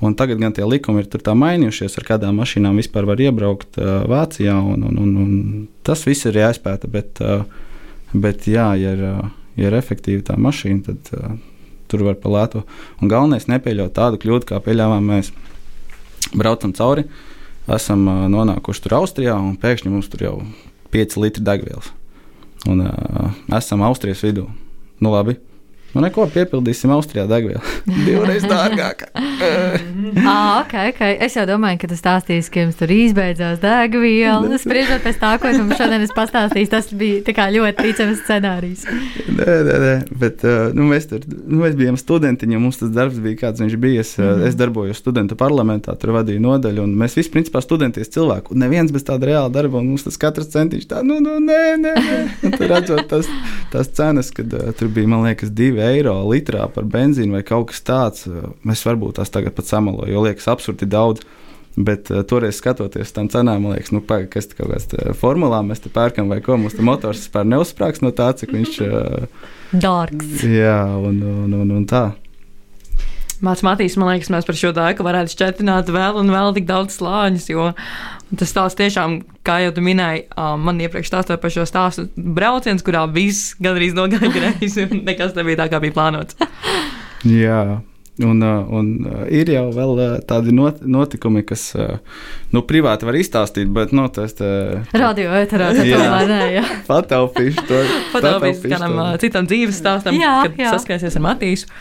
Un 0.02 0.16
tagad 0.18 0.40
gan 0.42 0.54
tie 0.54 0.66
likumi 0.66 1.04
ir 1.04 1.34
mainījušies, 1.44 2.00
ar 2.00 2.06
kādām 2.08 2.40
mašīnām 2.42 2.80
vispār 2.80 3.06
var 3.06 3.22
iebraukt 3.22 3.78
uh, 3.78 4.02
Vācijā. 4.10 4.56
Un, 4.58 4.88
un, 4.88 4.98
un, 4.98 5.12
un 5.22 5.68
tas 5.86 6.02
viss 6.08 6.26
ir 6.26 6.40
jāizpēta. 6.42 6.90
Bet, 6.90 7.22
uh, 7.22 7.44
bet 8.14 8.48
jā, 8.50 8.72
ja 8.82 8.96
ir, 8.98 9.04
uh, 9.12 9.30
ja 9.60 9.70
ir 9.70 9.78
efektīva 9.78 10.26
tā 10.32 10.38
mašīna, 10.40 10.84
tad 10.88 11.12
uh, 11.18 11.36
tur 11.92 12.06
var 12.08 12.20
palētu. 12.22 12.64
Un 13.02 13.12
galvenais 13.12 13.48
ir 13.48 13.56
nepieļaut 13.56 13.96
tādu 13.98 14.22
kļūdu, 14.22 14.48
kā 14.52 14.62
pieļāvām 14.64 15.12
mēs. 15.14 15.32
Braucam 16.38 16.74
cauri, 16.78 17.08
esam 17.72 18.06
uh, 18.08 18.26
nonākuši 18.32 18.86
tur 18.86 19.00
Austrijā, 19.02 19.36
un 19.36 19.58
pēkšņi 19.60 19.94
mums 19.94 20.12
tur 20.12 20.26
jau 20.28 20.36
ir 20.42 20.70
5 20.92 21.18
litri 21.24 21.44
degvielas. 21.48 21.92
Un 22.70 22.84
uh, 22.86 23.32
esam 23.58 23.84
Austrijas 23.88 24.24
vidū. 24.26 24.46
Nu, 25.02 25.14
labi, 25.16 25.38
Nu, 25.92 26.00
neko 26.00 26.24
piepildīsim 26.32 26.92
Austrijā 26.96 27.26
degvielu. 27.28 27.60
Divreiz 28.08 28.46
dārgāk. 28.48 29.04
ah, 30.24 30.62
okay, 30.62 30.94
okay. 30.94 31.18
Es 31.20 31.36
jau 31.36 31.44
domāju, 31.50 31.82
ka 31.82 31.90
tas 31.92 32.00
stāstīs, 32.00 32.48
ka 32.52 32.64
jums 32.64 32.78
tur 32.80 32.94
izbeidzās 32.96 33.60
degviela. 33.60 34.60
Spriežot 34.62 35.04
pēc 35.04 35.20
tā, 35.20 35.34
ko 35.42 35.52
jums 35.52 35.76
šodien 35.80 36.06
es 36.06 36.14
pastāstīju, 36.16 36.70
tas 36.72 36.88
bija 36.96 37.48
ļoti 37.52 37.88
ticams 37.90 38.22
scenārijs. 38.24 38.86
nē, 39.36 39.58
nē, 39.68 39.76
nē, 39.84 39.92
bet 40.22 40.46
uh, 40.48 40.72
nu, 40.78 40.88
mēs 40.94 41.10
tur 41.12 41.26
nu, 41.28 41.60
mēs 41.66 41.76
bijām 41.80 42.00
studentiņi, 42.00 42.56
un 42.56 42.66
mums 42.70 42.80
tas 42.80 42.94
darbs 42.96 43.20
bija 43.20 43.42
kāds 43.44 43.64
viņš 43.64 43.76
bija. 43.82 44.06
Es, 44.06 44.16
mm 44.18 44.24
-hmm. 44.24 44.48
es 44.48 44.56
darbojos 44.56 45.04
studentu 45.04 45.36
parlamentā, 45.36 45.98
tur 46.00 46.16
vadīju 46.16 46.40
nodaļu, 46.42 46.86
un 46.88 46.96
mēs 46.96 47.18
visi 47.20 47.34
principā 47.34 47.62
studenties 47.62 48.10
cilvēku. 48.16 48.56
Un 48.56 48.64
neviens 48.64 48.92
bez 48.92 49.04
tāda 49.04 49.28
reāla 49.28 49.52
darba, 49.52 49.84
un 49.84 49.92
mums 49.92 50.08
tas 50.08 50.18
katrs 50.18 50.54
centiņš 50.56 50.88
tā, 50.88 51.04
nu, 51.04 51.20
nu 51.20 51.40
nē, 51.40 51.62
nē, 51.84 51.94
nē. 52.00 52.24
Un 52.48 52.58
tur 52.58 52.68
redzot 52.72 53.08
tas, 53.12 53.28
tās 53.72 53.92
cenas, 53.92 54.32
kad 54.32 54.54
uh, 54.54 54.72
tur 54.72 54.88
bija, 54.88 55.08
man 55.08 55.28
liekas, 55.28 55.52
divi 55.52 55.81
eiro 55.84 56.16
litrā 56.30 56.68
par 56.74 56.88
benzīnu 56.90 57.38
vai 57.38 57.44
kaut 57.48 57.70
kas 57.72 57.86
tāds. 57.88 58.26
Mēs 58.68 58.84
varbūt 58.88 59.20
tās 59.20 59.34
tagad 59.34 59.56
pat 59.58 59.70
samalojam, 59.70 60.14
jo 60.14 60.26
liekas 60.28 60.50
absurdi 60.52 60.90
daudz. 60.90 61.26
Bet 61.72 62.10
uh, 62.12 62.20
toreiz 62.28 62.58
skatoties 62.60 63.14
tam 63.16 63.30
cenām, 63.32 63.62
man 63.64 63.78
liekas, 63.78 63.94
nu, 63.96 64.02
paga, 64.04 64.26
kas 64.34 64.50
tas 64.50 64.58
kaut 64.58 64.74
kāds 64.74 65.20
formulā 65.22 65.62
mēs 65.64 65.80
te 65.80 65.92
pērkam 65.94 66.28
vai 66.28 66.42
ko. 66.44 66.58
Mums 66.60 66.76
motors 66.84 67.22
vispār 67.24 67.48
neuzsprāgs 67.48 68.04
no 68.04 68.12
tā, 68.16 68.34
cik 68.36 68.52
viņš 68.58 68.80
ir 68.84 68.98
uh, 68.98 69.46
dārgs. 69.72 70.44
Jā, 70.44 70.82
un, 71.00 71.22
un, 71.24 71.56
un, 71.62 71.72
un 71.80 71.88
tā. 71.88 72.10
Matīs, 73.42 73.98
man 73.98 74.12
liekas, 74.12 74.32
mēs 74.34 74.48
par 74.48 74.58
šo 74.58 74.72
dēku 74.78 75.06
varētu 75.06 75.34
šķietināt 75.34 75.92
vēl 75.94 76.20
un 76.22 76.32
vēl 76.34 76.54
tik 76.58 76.68
daudz 76.70 77.00
slāņus, 77.00 77.50
jo 77.50 77.72
tas 78.38 78.54
stāsts 78.54 78.80
tiešām, 78.80 79.20
kā 79.48 79.60
jau 79.66 79.76
tu 79.76 79.84
minēji, 79.86 80.28
man 80.38 80.82
iepriekš 80.84 81.12
stāstīja 81.12 81.42
par 81.42 81.54
šo 81.54 81.68
stāstu 81.68 82.08
brauciens, 82.16 82.86
kurā 82.86 83.04
viss 83.12 83.56
gandrīz 83.62 83.98
nogāja 83.98 84.32
greizi 84.32 84.88
un 84.88 85.06
nekas 85.08 85.34
nebija 85.38 85.64
tā, 85.64 85.72
kā 85.74 85.82
bija 85.84 85.98
plānots. 85.98 86.38
Jā. 87.44 87.82
Un, 88.22 88.42
un 88.44 88.88
ir 89.34 89.50
jau 89.50 89.64
vēl 89.74 90.00
tādi 90.28 90.52
notikumi, 90.54 91.42
kas 91.48 91.70
nu, 92.52 92.62
privāti 92.68 93.08
var 93.08 93.18
izstāstīt, 93.18 93.72
bet 93.74 93.96
nu, 93.96 94.04
tas 94.14 94.36
tā, 94.38 94.50
radio 94.92 95.32
eterā 95.40 95.72
tomēr. 95.78 96.60
Pataupīšu 96.92 97.66
to. 97.70 97.80
Pataupīšu 98.12 98.74
kādam 98.76 99.00
citam 99.24 99.48
dzīves 99.50 99.80
stāstam, 99.80 100.20
jā, 100.20 100.36
kad 100.44 100.60
jā. 100.60 100.76
saskaisies 100.76 101.18
ar 101.18 101.26
Matīsu. 101.32 101.72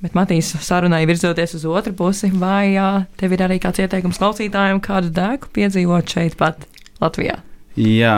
Bet 0.00 0.14
Matīs 0.16 0.48
sarunai 0.64 1.02
virzoties 1.08 1.52
uz 1.58 1.66
otru 1.68 1.92
pusi, 1.96 2.30
vai 2.40 2.72
jā, 2.72 2.88
tev 3.20 3.34
ir 3.36 3.42
arī 3.44 3.58
kāds 3.60 3.82
ieteikums 3.82 4.20
klausītājiem, 4.20 4.80
kādu 4.80 5.10
dēku 5.12 5.50
piedzīvot 5.52 6.14
šeit 6.14 6.38
pat 6.40 6.64
Latvijā? 7.02 7.36
Jā, 7.76 8.14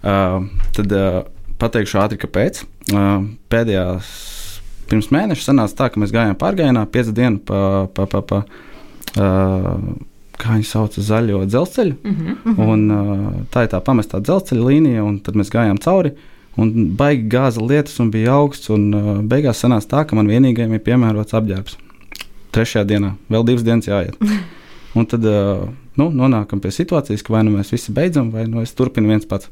uh, 0.00 0.46
tad 0.76 0.94
uh, 0.96 1.18
pateikšu 1.60 2.00
ātri, 2.00 2.20
kāpēc. 2.22 2.62
Uh, 2.94 3.26
pēdējās 3.52 4.08
pirms 4.88 5.10
mēneša 5.12 5.50
sanāca 5.50 5.76
tā, 5.82 5.90
ka 5.92 6.00
mēs 6.00 6.16
gājām 6.16 6.38
pārgājienā 6.40 6.86
piecu 6.88 7.12
dienu 7.20 7.42
pa, 7.44 7.60
pa, 7.92 8.08
pa, 8.08 8.24
pa 8.24 8.40
uh, 9.20 9.76
kā 10.40 10.56
viņi 10.56 10.70
sauc, 10.70 10.96
zaļo 10.96 11.44
dzelzceļu. 11.44 12.00
Mm 12.00 12.16
-hmm. 12.16 12.64
un, 12.72 12.88
uh, 12.88 13.38
tā 13.52 13.66
ir 13.66 13.72
tā 13.76 13.84
pamestā 13.84 14.24
dzelzceļa 14.24 14.64
līnija, 14.72 15.04
un 15.04 15.20
tad 15.20 15.36
mēs 15.36 15.52
gājām 15.52 15.76
cauri. 15.84 16.16
Uh, 16.16 16.34
Un 16.58 16.72
baigi 16.98 17.28
gāza 17.30 17.62
lietas, 17.62 17.98
un 18.02 18.10
bija 18.10 18.34
augsts. 18.40 18.70
Un, 18.74 18.88
uh, 18.94 19.10
beigās 19.22 19.62
sanāca 19.62 19.92
tā, 19.92 20.04
ka 20.08 20.18
man 20.18 20.30
vienīgajam 20.30 20.74
ir 20.74 20.82
piemērots 20.86 21.36
apģērbs. 21.38 21.78
Trešajā 22.54 22.86
dienā 22.88 23.12
vēl 23.30 23.46
divas 23.46 23.66
dienas 23.66 23.88
jāiet. 23.90 24.18
Un 24.98 25.06
tad 25.06 25.22
uh, 25.28 25.68
nu, 26.00 26.08
nonākam 26.10 26.62
pie 26.64 26.72
situācijas, 26.74 27.22
ka 27.22 27.34
vai 27.36 27.44
nu 27.46 27.52
mēs 27.54 27.70
visi 27.74 27.92
beidzam, 27.94 28.32
vai 28.34 28.46
nu 28.50 28.64
es 28.64 28.72
turpinu 28.74 29.12
viens 29.12 29.28
pats. 29.28 29.50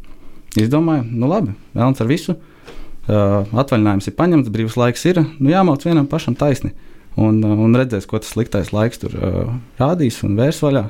Izdomāju, 0.56 1.04
nu 1.12 1.28
labi, 1.30 1.54
vēlams 1.76 2.00
ar 2.02 2.10
visu. 2.10 2.36
uh, 3.06 3.46
atvaļinājums 3.52 4.08
ir 4.08 4.16
paņemts, 4.18 4.52
brīvs 4.52 4.78
laiks 4.80 5.04
ir, 5.06 5.22
nu 5.38 5.52
jāmauc 5.52 5.84
vienam 5.86 6.08
pašam 6.10 6.34
taisni. 6.38 6.72
Un, 7.16 7.38
uh, 7.44 7.52
un 7.62 7.76
redzēs, 7.76 8.08
ko 8.08 8.18
tas 8.18 8.32
sliktais 8.34 8.72
laiks 8.74 9.04
tur 9.04 9.14
uh, 9.14 9.52
rādīs 9.80 10.22
un 10.26 10.34
vērs 10.40 10.62
vaļā. 10.64 10.88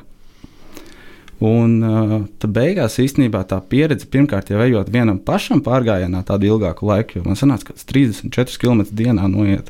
Un 1.44 1.72
uh, 1.84 2.12
tad 2.40 2.52
beigās 2.56 2.96
īstenībā 3.02 3.42
tā 3.50 3.58
pieredze, 3.60 4.06
pirmkārt, 4.08 4.48
jau 4.48 4.62
ejot 4.64 4.88
vienam 4.92 5.18
pašam 5.20 5.60
pārgājienā 5.64 6.22
tādu 6.24 6.48
ilgāku 6.48 6.88
laiku, 6.88 7.18
jo 7.18 7.26
man 7.26 7.36
sanāca, 7.36 7.68
ka 7.68 7.76
34 7.92 8.56
km 8.62 8.86
dienā 8.88 9.28
noiet. 9.28 9.68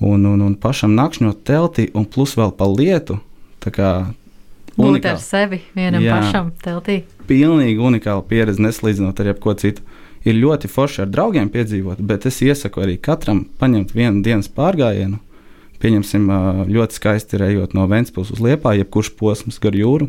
Un, 0.00 0.24
un, 0.30 0.40
un 0.46 0.54
pašam 0.56 0.94
nakšņot 0.96 1.42
teltī, 1.44 1.90
un 1.92 2.06
plus 2.08 2.36
vēl 2.38 2.54
pa 2.56 2.68
lietu. 2.70 3.18
Būt 4.78 5.06
ar 5.10 5.18
sevi 5.20 5.58
vienam 5.74 6.04
Jā. 6.04 6.20
pašam 6.22 6.52
teltī. 6.62 7.02
pilnīgi 7.28 7.82
unikāla 7.82 8.22
pieredze, 8.24 8.62
nesalīdzinot 8.62 9.20
ar 9.20 9.32
jebko 9.32 9.54
citu. 9.60 9.84
Ir 10.26 10.38
ļoti 10.38 10.68
forši 10.70 11.04
ar 11.04 11.10
draugiem 11.12 11.50
piedzīvot, 11.52 12.00
bet 12.04 12.26
es 12.28 12.40
iesaku 12.44 12.82
arī 12.84 12.96
katram 13.00 13.44
paņemt 13.60 13.94
vienu 13.94 14.22
dienas 14.24 14.48
pārgājienu. 14.50 15.20
Pieņemsim, 15.78 16.24
ļoti 16.72 16.98
skaisti 16.98 17.38
ir 17.38 17.44
ejot 17.52 17.76
no 17.76 17.84
Vēncpils 17.90 18.32
uz 18.34 18.40
Liepā, 18.42 18.74
jebkurš 18.80 19.12
posms 19.20 19.60
gar 19.62 19.76
jūru. 19.78 20.08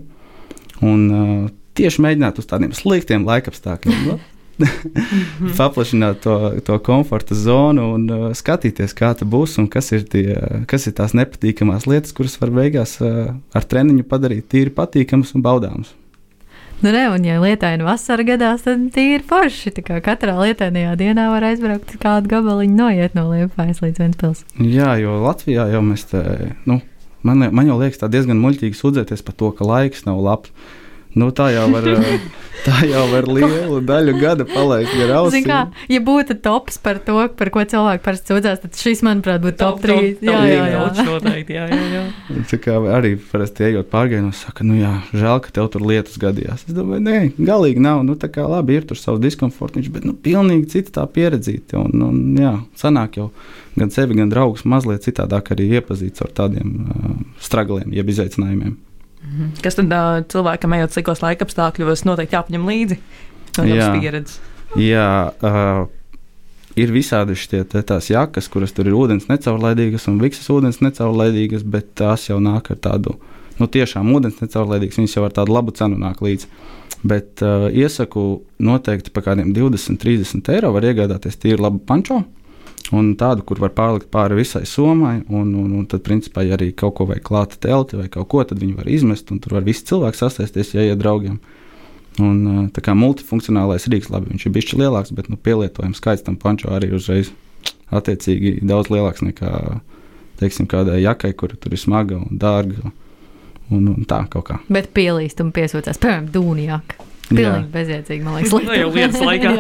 Un 0.86 1.06
ā, 1.12 1.24
tieši 1.80 2.04
mēģināt 2.06 2.42
uz 2.42 2.50
tādiem 2.50 2.76
sliktiem 2.76 3.28
laikapstākļiem. 3.28 4.04
nu, 4.10 4.20
Paplašināt 5.60 6.20
to, 6.26 6.36
to 6.68 6.76
komforta 6.84 7.36
zonu 7.38 7.94
un 7.96 8.10
uh, 8.12 8.26
skatīties, 8.36 8.96
kā 8.98 9.14
tas 9.16 9.28
būs 9.30 9.56
un 9.62 9.70
kas 9.72 9.94
ir, 9.96 10.04
tie, 10.12 10.36
kas 10.70 10.90
ir 10.90 10.98
tās 10.98 11.16
nepatīkamās 11.16 11.88
lietas, 11.88 12.16
kuras 12.16 12.36
var 12.42 12.52
beigās 12.56 12.98
uh, 13.04 13.32
ar 13.56 13.70
treniņu 13.72 14.04
padarīt 14.10 14.50
tīri 14.52 14.76
patīkamas 14.76 15.32
un 15.38 15.46
baudāmas. 15.46 15.96
Nu, 16.80 16.92
ne, 16.96 17.10
un, 17.12 17.24
ja 17.28 17.42
lietaina 17.44 17.84
vasara 17.84 18.24
gadās, 18.24 18.62
tad 18.64 18.86
tīri 18.96 19.20
forši. 19.28 19.74
Katrā 20.04 20.38
lietainajā 20.40 20.94
dienā 21.00 21.26
var 21.34 21.44
aizbraukt 21.50 21.98
kādu 22.00 22.32
gabaliņu 22.32 22.78
noiet 22.78 23.18
no 23.18 23.26
Liepājas 23.34 23.82
līdz 23.84 24.00
Ventspils. 24.00 24.46
Jā, 24.64 24.94
jo 25.02 25.18
Latvijā 25.26 25.68
jau 25.74 25.82
mēs 25.84 26.08
te, 26.08 26.22
nu, 26.70 26.80
man, 27.24 27.50
man 27.56 27.70
jau 27.70 27.80
liekas, 27.80 28.00
tā 28.02 28.10
diezgan 28.12 28.40
muļķīgi 28.42 28.78
sūdzēties 28.78 29.26
par 29.26 29.38
to, 29.40 29.52
ka 29.56 29.68
laiks 29.68 30.06
nav 30.08 30.22
labs. 30.24 30.54
Nu, 31.18 31.32
tā 31.34 31.48
jau 31.50 31.66
var, 31.72 31.86
tā 32.68 32.84
jau 32.86 33.06
var 33.10 33.26
lielu 33.26 33.80
daļu 33.82 34.14
gada 34.22 34.46
palikt 34.46 34.92
gar 34.94 35.14
Zini, 35.34 35.48
kā, 35.48 35.60
ausīm. 35.66 35.88
ja 35.90 36.02
būtu 36.06 36.36
tops 36.44 36.78
par 36.84 37.00
to, 37.06 37.16
par 37.40 37.50
ko 37.54 37.64
cilvēki 37.72 38.04
parasti 38.06 38.30
sūdzās, 38.30 38.60
tad 38.62 38.78
šis, 38.78 39.02
manuprāt, 39.06 39.42
būtu 39.42 39.58
top 39.58 39.80
3. 39.82 39.96
Jā, 39.98 40.12
top 40.20 40.28
jā, 40.30 40.66
trīs 40.68 41.00
jā. 41.02 41.06
Noteikti, 41.08 41.56
jā, 41.58 41.64
jā, 41.72 41.80
jā. 41.96 42.04
Tā 42.52 42.60
kā 42.62 42.76
arī 42.94 43.16
parasti 43.32 43.66
ejot 43.72 43.90
pārgājienos, 43.94 44.44
saka, 44.46 44.68
nu 44.68 44.78
jā, 44.78 44.92
žēl, 45.14 45.40
ka 45.46 45.56
tev 45.56 45.72
tur 45.74 45.88
lietus 45.90 46.20
gadījās. 46.22 46.68
Es 46.68 46.78
domāju, 46.78 47.02
nē, 47.08 47.22
galīgi 47.38 47.82
nav. 47.84 48.04
Nu, 48.06 48.18
tā 48.20 48.30
kā 48.34 48.46
labi 48.50 48.78
ir 48.78 48.86
tur 48.90 49.00
savs 49.00 49.24
diskomforts, 49.24 49.90
bet 49.94 50.06
nu, 50.06 50.14
pilnīgi 50.14 50.70
cita 50.76 51.00
tā 51.00 51.08
pieredzīta. 51.16 51.82
Un, 51.82 52.06
un 52.06 52.22
jā, 52.38 52.54
sanāk 52.78 53.18
jau 53.18 53.32
gan 53.80 53.90
sevi, 53.94 54.18
gan 54.20 54.30
draugus 54.30 54.66
mazliet 54.68 55.08
citādāk 55.08 55.56
arī 55.56 55.72
iepazīt 55.80 56.22
ar 56.22 56.32
tādiem 56.38 56.76
uh, 56.86 57.18
stragliem, 57.42 57.90
jeb 57.96 58.14
izaicinājumiem. 58.14 58.78
Kas 59.64 59.76
tad 59.76 59.92
uh, 59.92 60.22
cilvēkam 60.32 60.74
ejot 60.78 60.96
ciklos 60.96 61.22
laika 61.24 61.46
apstākļos, 61.48 62.06
noteikti 62.08 62.38
jāpaņem 62.38 62.68
līdzi 62.70 63.00
no 63.60 63.66
Jā. 63.68 63.90
pieredzes? 63.98 64.40
Jā, 64.80 65.10
uh, 65.44 65.90
ir 66.80 66.94
visādi 66.96 67.36
šie 67.38 67.64
tās 67.68 68.10
jakas, 68.12 68.48
kuras 68.52 68.74
tur 68.76 68.88
ir 68.88 68.96
ūdens 68.98 69.28
necaurlaidīgas 69.30 70.08
un 70.12 70.22
viksas 70.24 70.50
ūdens 70.54 70.80
necaurlaidīgas, 70.86 71.66
bet 71.68 71.92
tās 72.00 72.30
jau 72.30 72.40
nāk 72.44 72.72
ar 72.72 72.80
tādu, 72.80 73.18
nu 73.60 73.68
tiešām 73.68 74.12
ūdens 74.16 74.40
necaurlaidīgas, 74.44 75.02
viņas 75.02 75.18
jau 75.18 75.26
ar 75.28 75.36
tādu 75.36 75.56
labu 75.58 75.76
cenu 75.76 76.00
nāk 76.00 76.24
līdzi. 76.24 76.50
Bet 77.10 77.44
uh, 77.46 77.68
iesaku 77.72 78.42
noteikti 78.64 79.12
par 79.16 79.30
kādiem 79.30 79.54
20, 79.56 80.00
30 80.02 80.54
eiro 80.56 80.74
var 80.76 80.88
iegādāties 80.88 81.40
tīri 81.40 81.62
labu 81.64 81.80
pančo. 81.88 82.24
Un 82.96 83.12
tādu, 83.20 83.44
kur 83.46 83.60
var 83.62 83.70
pārlikt 83.78 84.08
pāri 84.10 84.40
visai 84.40 84.64
somai, 84.66 85.20
un, 85.30 85.52
un, 85.54 85.74
un 85.78 85.86
tad, 85.90 86.02
principā, 86.06 86.42
ja 86.48 86.56
arī 86.58 86.72
kaut 86.74 86.96
ko 86.98 87.06
vajag 87.12 87.26
klāta 87.28 87.60
telti 87.62 88.00
vai 88.00 88.08
kaut 88.10 88.26
ko, 88.32 88.42
tad 88.50 88.58
viņi 88.64 88.80
var 88.80 88.90
izmest, 88.90 89.30
un 89.30 89.38
tur 89.44 89.60
var 89.60 89.68
visi 89.68 89.86
cilvēki 89.92 90.18
sasēsties, 90.18 90.74
ja 90.74 90.88
iet 90.88 91.02
draugiem. 91.02 91.38
Un, 92.20 92.40
uh, 92.50 92.64
tā 92.74 92.82
kā 92.84 92.96
multifunkcionālais 92.98 93.86
rīks, 93.94 94.10
labi, 94.10 94.32
viņš 94.34 94.48
ir 94.48 94.56
bijis 94.56 94.74
lielāks, 94.74 95.14
bet 95.16 95.30
nu, 95.30 95.38
pielietojums 95.38 96.02
skaits 96.02 96.26
tam 96.26 96.40
pančo 96.42 96.74
arī 96.74 96.90
uzreiz 96.98 97.30
attiecīgi 97.94 98.58
daudz 98.66 98.90
lielāks 98.90 99.22
nekā, 99.28 99.54
teiksim, 100.42 100.66
kādai 100.70 101.04
jakai, 101.04 101.36
kur 101.38 101.54
tur 101.54 101.78
ir 101.78 101.82
smaga 101.82 102.18
un 102.18 102.42
dārga. 102.42 102.90
Un, 103.70 103.86
un 103.86 104.06
tā 104.10 104.24
kaut 104.34 104.48
kā. 104.48 104.56
Bet 104.74 104.90
pielīst 104.98 105.44
un 105.44 105.52
piesūcās, 105.54 106.00
piemēram, 106.02 106.32
dūnijāk. 106.34 106.96
Pilnīgi 107.30 107.68
bezjēdzīgi, 107.70 108.24
man 108.26 108.40
liekas. 108.40 108.56
Nu, 108.66 108.74
jau 108.74 108.88
lietas 108.96 109.22
laikā. 109.30 109.52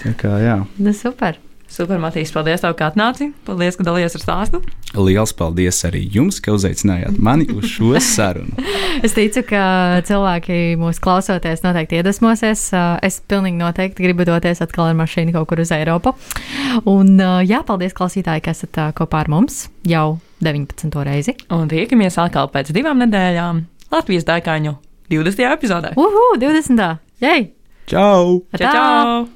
Tā 0.00 0.12
kā 0.16 0.38
jā. 0.40 0.54
Nu, 0.80 0.94
super. 0.96 1.36
Super, 1.68 1.98
Matīs, 2.00 2.30
paldies, 2.32 2.62
tev, 2.62 2.72
ka 2.78 2.86
atnāci. 2.92 3.32
Paldies, 3.44 3.76
ka 3.76 3.84
dalījies 3.84 4.14
ar 4.16 4.22
stāstu. 4.22 4.60
Liels 4.96 5.32
paldies 5.36 5.80
arī 5.84 6.04
jums, 6.14 6.38
ka 6.40 6.54
uzaicinājāt 6.54 7.18
mani 7.20 7.48
uz 7.52 7.66
šo 7.74 7.98
sarunu. 8.14 8.54
Es 9.04 9.16
ticu, 9.16 9.42
ka 9.50 9.64
cilvēki 10.06 10.78
mūs 10.80 11.02
klausoties 11.02 11.64
noteikti 11.66 11.98
iedvesmosies. 11.98 12.68
Es 13.04 13.18
pilnīgi 13.28 13.58
noteikti 13.60 14.06
gribu 14.06 14.24
doties 14.28 14.62
atkal 14.64 14.92
ar 14.92 14.98
mašīnu 15.02 15.34
kaut 15.36 15.50
kur 15.50 15.60
uz 15.64 15.74
Eiropu. 15.74 16.14
Un 16.88 17.16
jā, 17.44 17.60
paldies 17.66 17.96
klausītāji, 17.98 18.46
ka 18.46 18.54
esat 18.56 18.80
ā, 18.80 18.88
kopā 18.96 19.26
ar 19.26 19.32
mums 19.34 19.66
jau 19.86 20.20
19. 20.46 20.92
reizi. 21.06 21.36
Un 21.52 21.68
tiekamies 21.72 22.16
atkal 22.22 22.48
pēc 22.54 22.72
divām 22.76 23.02
nedēļām 23.04 23.64
Latvijas 23.92 24.24
dēkaņu 24.28 24.78
20. 25.12 25.48
epizodē. 25.52 25.96
Uhu, 25.98 26.28
20. 26.40 27.02
Jej! 27.22 27.50
Čau! 27.90 28.40
Čau, 28.56 28.70
čau! 28.70 29.35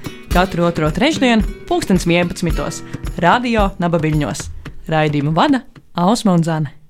Katru 0.31 0.63
otro 0.63 0.87
trešdienu, 0.91 1.43
pulkstens 1.67 2.05
11. 2.07 2.83
Radio 3.19 3.67
Nabaviļņos. 3.83 4.45
Raidījumu 4.87 5.35
vada 5.35 5.65
Ausma 5.91 6.37
un 6.39 6.45
Zane. 6.47 6.80